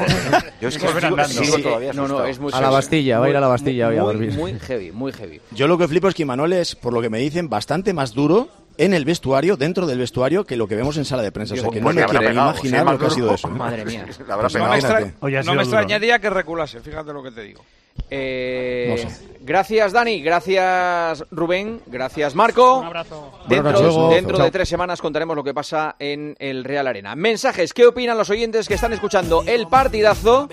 [0.61, 0.87] Yo es que
[1.29, 3.87] Sí, todavía no, no, es muy A la Bastilla, va a ir a la Bastilla
[3.87, 4.33] hoy a muy, dormir.
[4.33, 5.41] muy heavy, muy heavy.
[5.51, 8.13] Yo lo que flipo es que Imanol es, por lo que me dicen, bastante más
[8.13, 11.53] duro en el vestuario, dentro del vestuario, que lo que vemos en sala de prensa.
[11.53, 13.47] O sea, que no me quiero pegado, imaginar si lo que ha sido eso.
[13.47, 13.51] ¿eh?
[13.51, 14.05] Madre mía.
[15.19, 15.45] Pues.
[15.45, 17.63] No me, extrañaría que reculase, fíjate lo que te digo.
[18.09, 19.25] Eh, No sé.
[19.45, 20.21] Gracias, Dani.
[20.23, 21.79] Gracias, Rubén.
[21.85, 22.79] Gracias, Marco.
[22.79, 23.31] Un abrazo.
[23.47, 27.15] Dentro, dentro de tres semanas contaremos lo que pasa en el Real Arena.
[27.15, 30.49] Mensajes, ¿qué opinan los oyentes que están escuchando el partidazo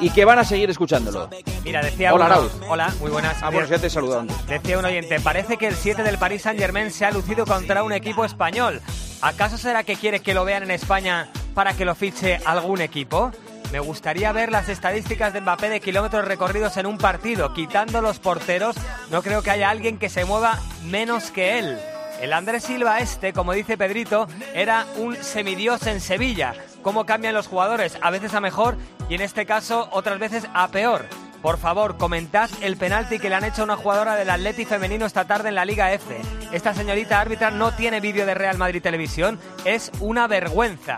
[0.00, 1.30] y que van a seguir escuchándolo?
[1.62, 2.66] Mira, decía Hola, uno-.
[2.68, 3.40] Hola, muy buenas.
[3.40, 4.46] Ah, bueno, ya te antes.
[4.48, 7.84] Decía un oyente, parece que el 7 del Paris Saint Germain se ha lucido contra
[7.84, 8.80] un equipo español.
[9.22, 13.30] ¿Acaso será que quiere que lo vean en España para que lo fiche algún equipo?
[13.74, 17.52] Me gustaría ver las estadísticas de Mbappé de kilómetros recorridos en un partido.
[17.52, 18.76] Quitando los porteros,
[19.10, 21.76] no creo que haya alguien que se mueva menos que él.
[22.20, 26.54] El Andrés Silva este, como dice Pedrito, era un semidios en Sevilla.
[26.82, 27.98] ¿Cómo cambian los jugadores?
[28.00, 28.76] A veces a mejor
[29.08, 31.06] y en este caso otras veces a peor.
[31.42, 35.04] Por favor, comentad el penalti que le han hecho a una jugadora del Atleti femenino
[35.04, 36.16] esta tarde en la Liga F.
[36.52, 40.96] Esta señorita árbitra no tiene vídeo de Real Madrid Televisión, es una vergüenza.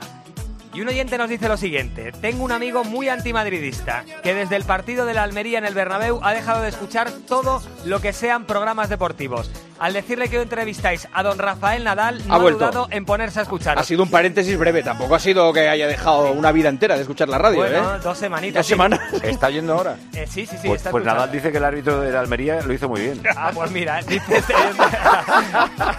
[0.76, 4.64] Y un oyente nos dice lo siguiente, tengo un amigo muy antimadridista, que desde el
[4.64, 8.44] partido de la Almería en el Bernabéu ha dejado de escuchar todo lo que sean
[8.44, 9.50] programas deportivos.
[9.78, 12.58] Al decirle que entrevistáis a don Rafael Nadal, no Ha ha, vuelto.
[12.60, 13.78] dudado en ponerse a escuchar.
[13.78, 17.02] Ha sido un paréntesis breve, tampoco ha sido que haya dejado una vida entera de
[17.02, 17.98] escuchar la radio, Bueno, ¿eh?
[18.02, 18.60] dos semanitas.
[18.60, 18.70] Dos sí.
[18.72, 19.00] semanas.
[19.22, 19.96] ¿Está yendo ahora?
[20.14, 21.04] Eh, sí, sí, sí, Pues, está pues.
[21.04, 23.22] Nadal dice que el árbitro de la Almería lo hizo muy bien.
[23.36, 24.54] Ah, pues mira, dice este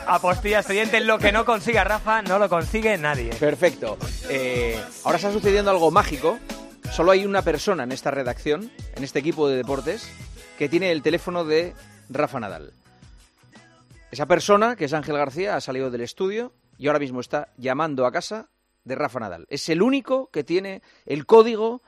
[0.07, 3.30] Apostillas oyente, lo que no consiga Rafa, no lo consigue nadie.
[3.36, 3.97] Perfecto.
[4.30, 6.39] Eh, ahora está sucediendo algo mágico.
[6.91, 10.09] Solo hay una persona en esta redacción, en este equipo de deportes,
[10.57, 11.73] que tiene el teléfono de
[12.09, 12.71] Rafa Nadal.
[14.12, 18.05] Esa persona, que es Ángel García, ha salido del estudio y ahora mismo está llamando
[18.05, 18.49] a casa
[18.84, 19.45] de Rafa Nadal.
[19.49, 21.82] Es el único que tiene el código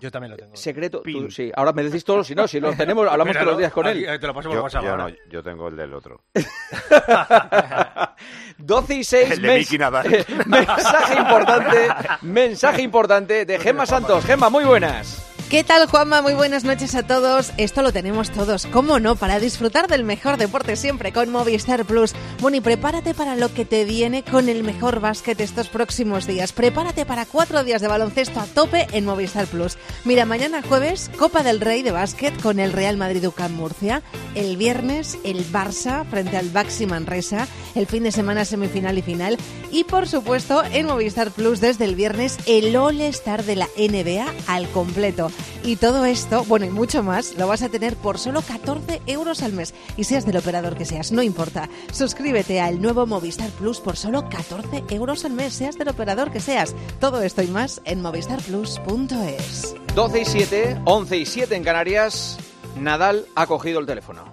[0.00, 0.54] Yo también lo tengo.
[0.54, 1.02] secreto.
[1.02, 3.58] Tú- sí, ahora me decís todos, si no, si lo tenemos, hablamos Míralo, todos los
[3.58, 4.08] días con él.
[4.08, 5.08] aquí, Te lo paso por Yo, WhatsApp yo ahora.
[5.08, 6.22] no, yo tengo el del otro.
[8.58, 9.30] 12 y 6.
[9.32, 10.26] El de Miki Nadal.
[10.46, 11.88] mensaje importante,
[12.22, 14.24] mensaje importante de Gemma Santos.
[14.24, 15.23] Gemma, muy buenas.
[15.50, 16.20] ¿Qué tal, Juanma?
[16.20, 17.52] Muy buenas noches a todos.
[17.58, 19.14] Esto lo tenemos todos, ¿cómo no?
[19.14, 22.12] Para disfrutar del mejor deporte siempre con Movistar Plus.
[22.40, 26.52] Bueno, y prepárate para lo que te viene con el mejor básquet estos próximos días.
[26.52, 29.76] Prepárate para cuatro días de baloncesto a tope en Movistar Plus.
[30.04, 34.02] Mira, mañana jueves, Copa del Rey de básquet con el Real Madrid UCAM Murcia.
[34.34, 37.46] El viernes, el Barça frente al Baxi Manresa.
[37.76, 39.38] El fin de semana, semifinal y final.
[39.70, 44.68] Y por supuesto, en Movistar Plus desde el viernes, el All-Star de la NBA al
[44.70, 45.30] completo.
[45.62, 49.42] Y todo esto, bueno, y mucho más, lo vas a tener por solo 14 euros
[49.42, 49.72] al mes.
[49.96, 51.68] Y seas del operador que seas, no importa.
[51.92, 56.40] Suscríbete al nuevo Movistar Plus por solo 14 euros al mes, seas del operador que
[56.40, 56.74] seas.
[57.00, 59.74] Todo esto y más en movistarplus.es.
[59.94, 62.36] 12 y 7, 11 y 7 en Canarias.
[62.76, 64.24] Nadal ha cogido el teléfono.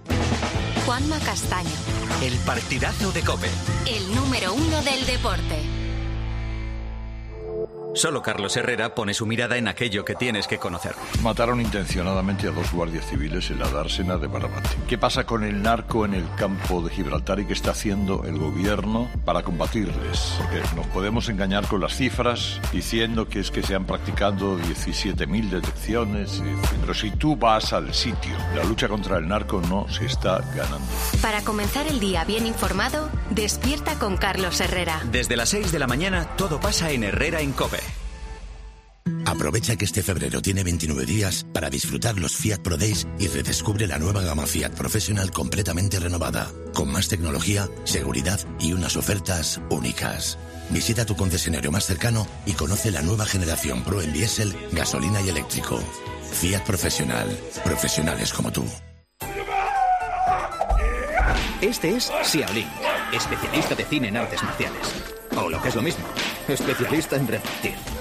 [0.86, 1.70] Juanma Castaño,
[2.24, 3.48] El partidazo de Cope.
[3.88, 5.81] el número uno del deporte.
[7.94, 10.96] Solo Carlos Herrera pone su mirada en aquello que tienes que conocer.
[11.22, 14.70] Mataron intencionadamente a dos guardias civiles en la dársena de Barbate.
[14.88, 18.38] ¿Qué pasa con el narco en el campo de Gibraltar y qué está haciendo el
[18.38, 20.36] gobierno para combatirles?
[20.38, 25.50] Porque nos podemos engañar con las cifras diciendo que es que se han practicado 17.000
[25.50, 26.42] detecciones,
[26.80, 30.88] pero si tú vas al sitio, la lucha contra el narco no se está ganando.
[31.22, 35.02] Para comenzar el día bien informado, despierta con Carlos Herrera.
[35.12, 37.81] Desde las 6 de la mañana todo pasa en Herrera en Cope.
[39.32, 43.88] Aprovecha que este febrero tiene 29 días para disfrutar los Fiat Pro Days y redescubre
[43.88, 50.38] la nueva gama Fiat Professional completamente renovada, con más tecnología, seguridad y unas ofertas únicas.
[50.70, 55.30] Visita tu concesionario más cercano y conoce la nueva generación Pro en diésel, gasolina y
[55.30, 55.80] eléctrico.
[56.34, 57.30] Fiat Professional.
[57.64, 58.66] Profesionales como tú.
[61.62, 62.68] Este es Xiaolin,
[63.14, 64.92] especialista de cine en artes marciales.
[65.38, 66.04] O lo que es lo mismo,
[66.50, 68.01] especialista en repartir.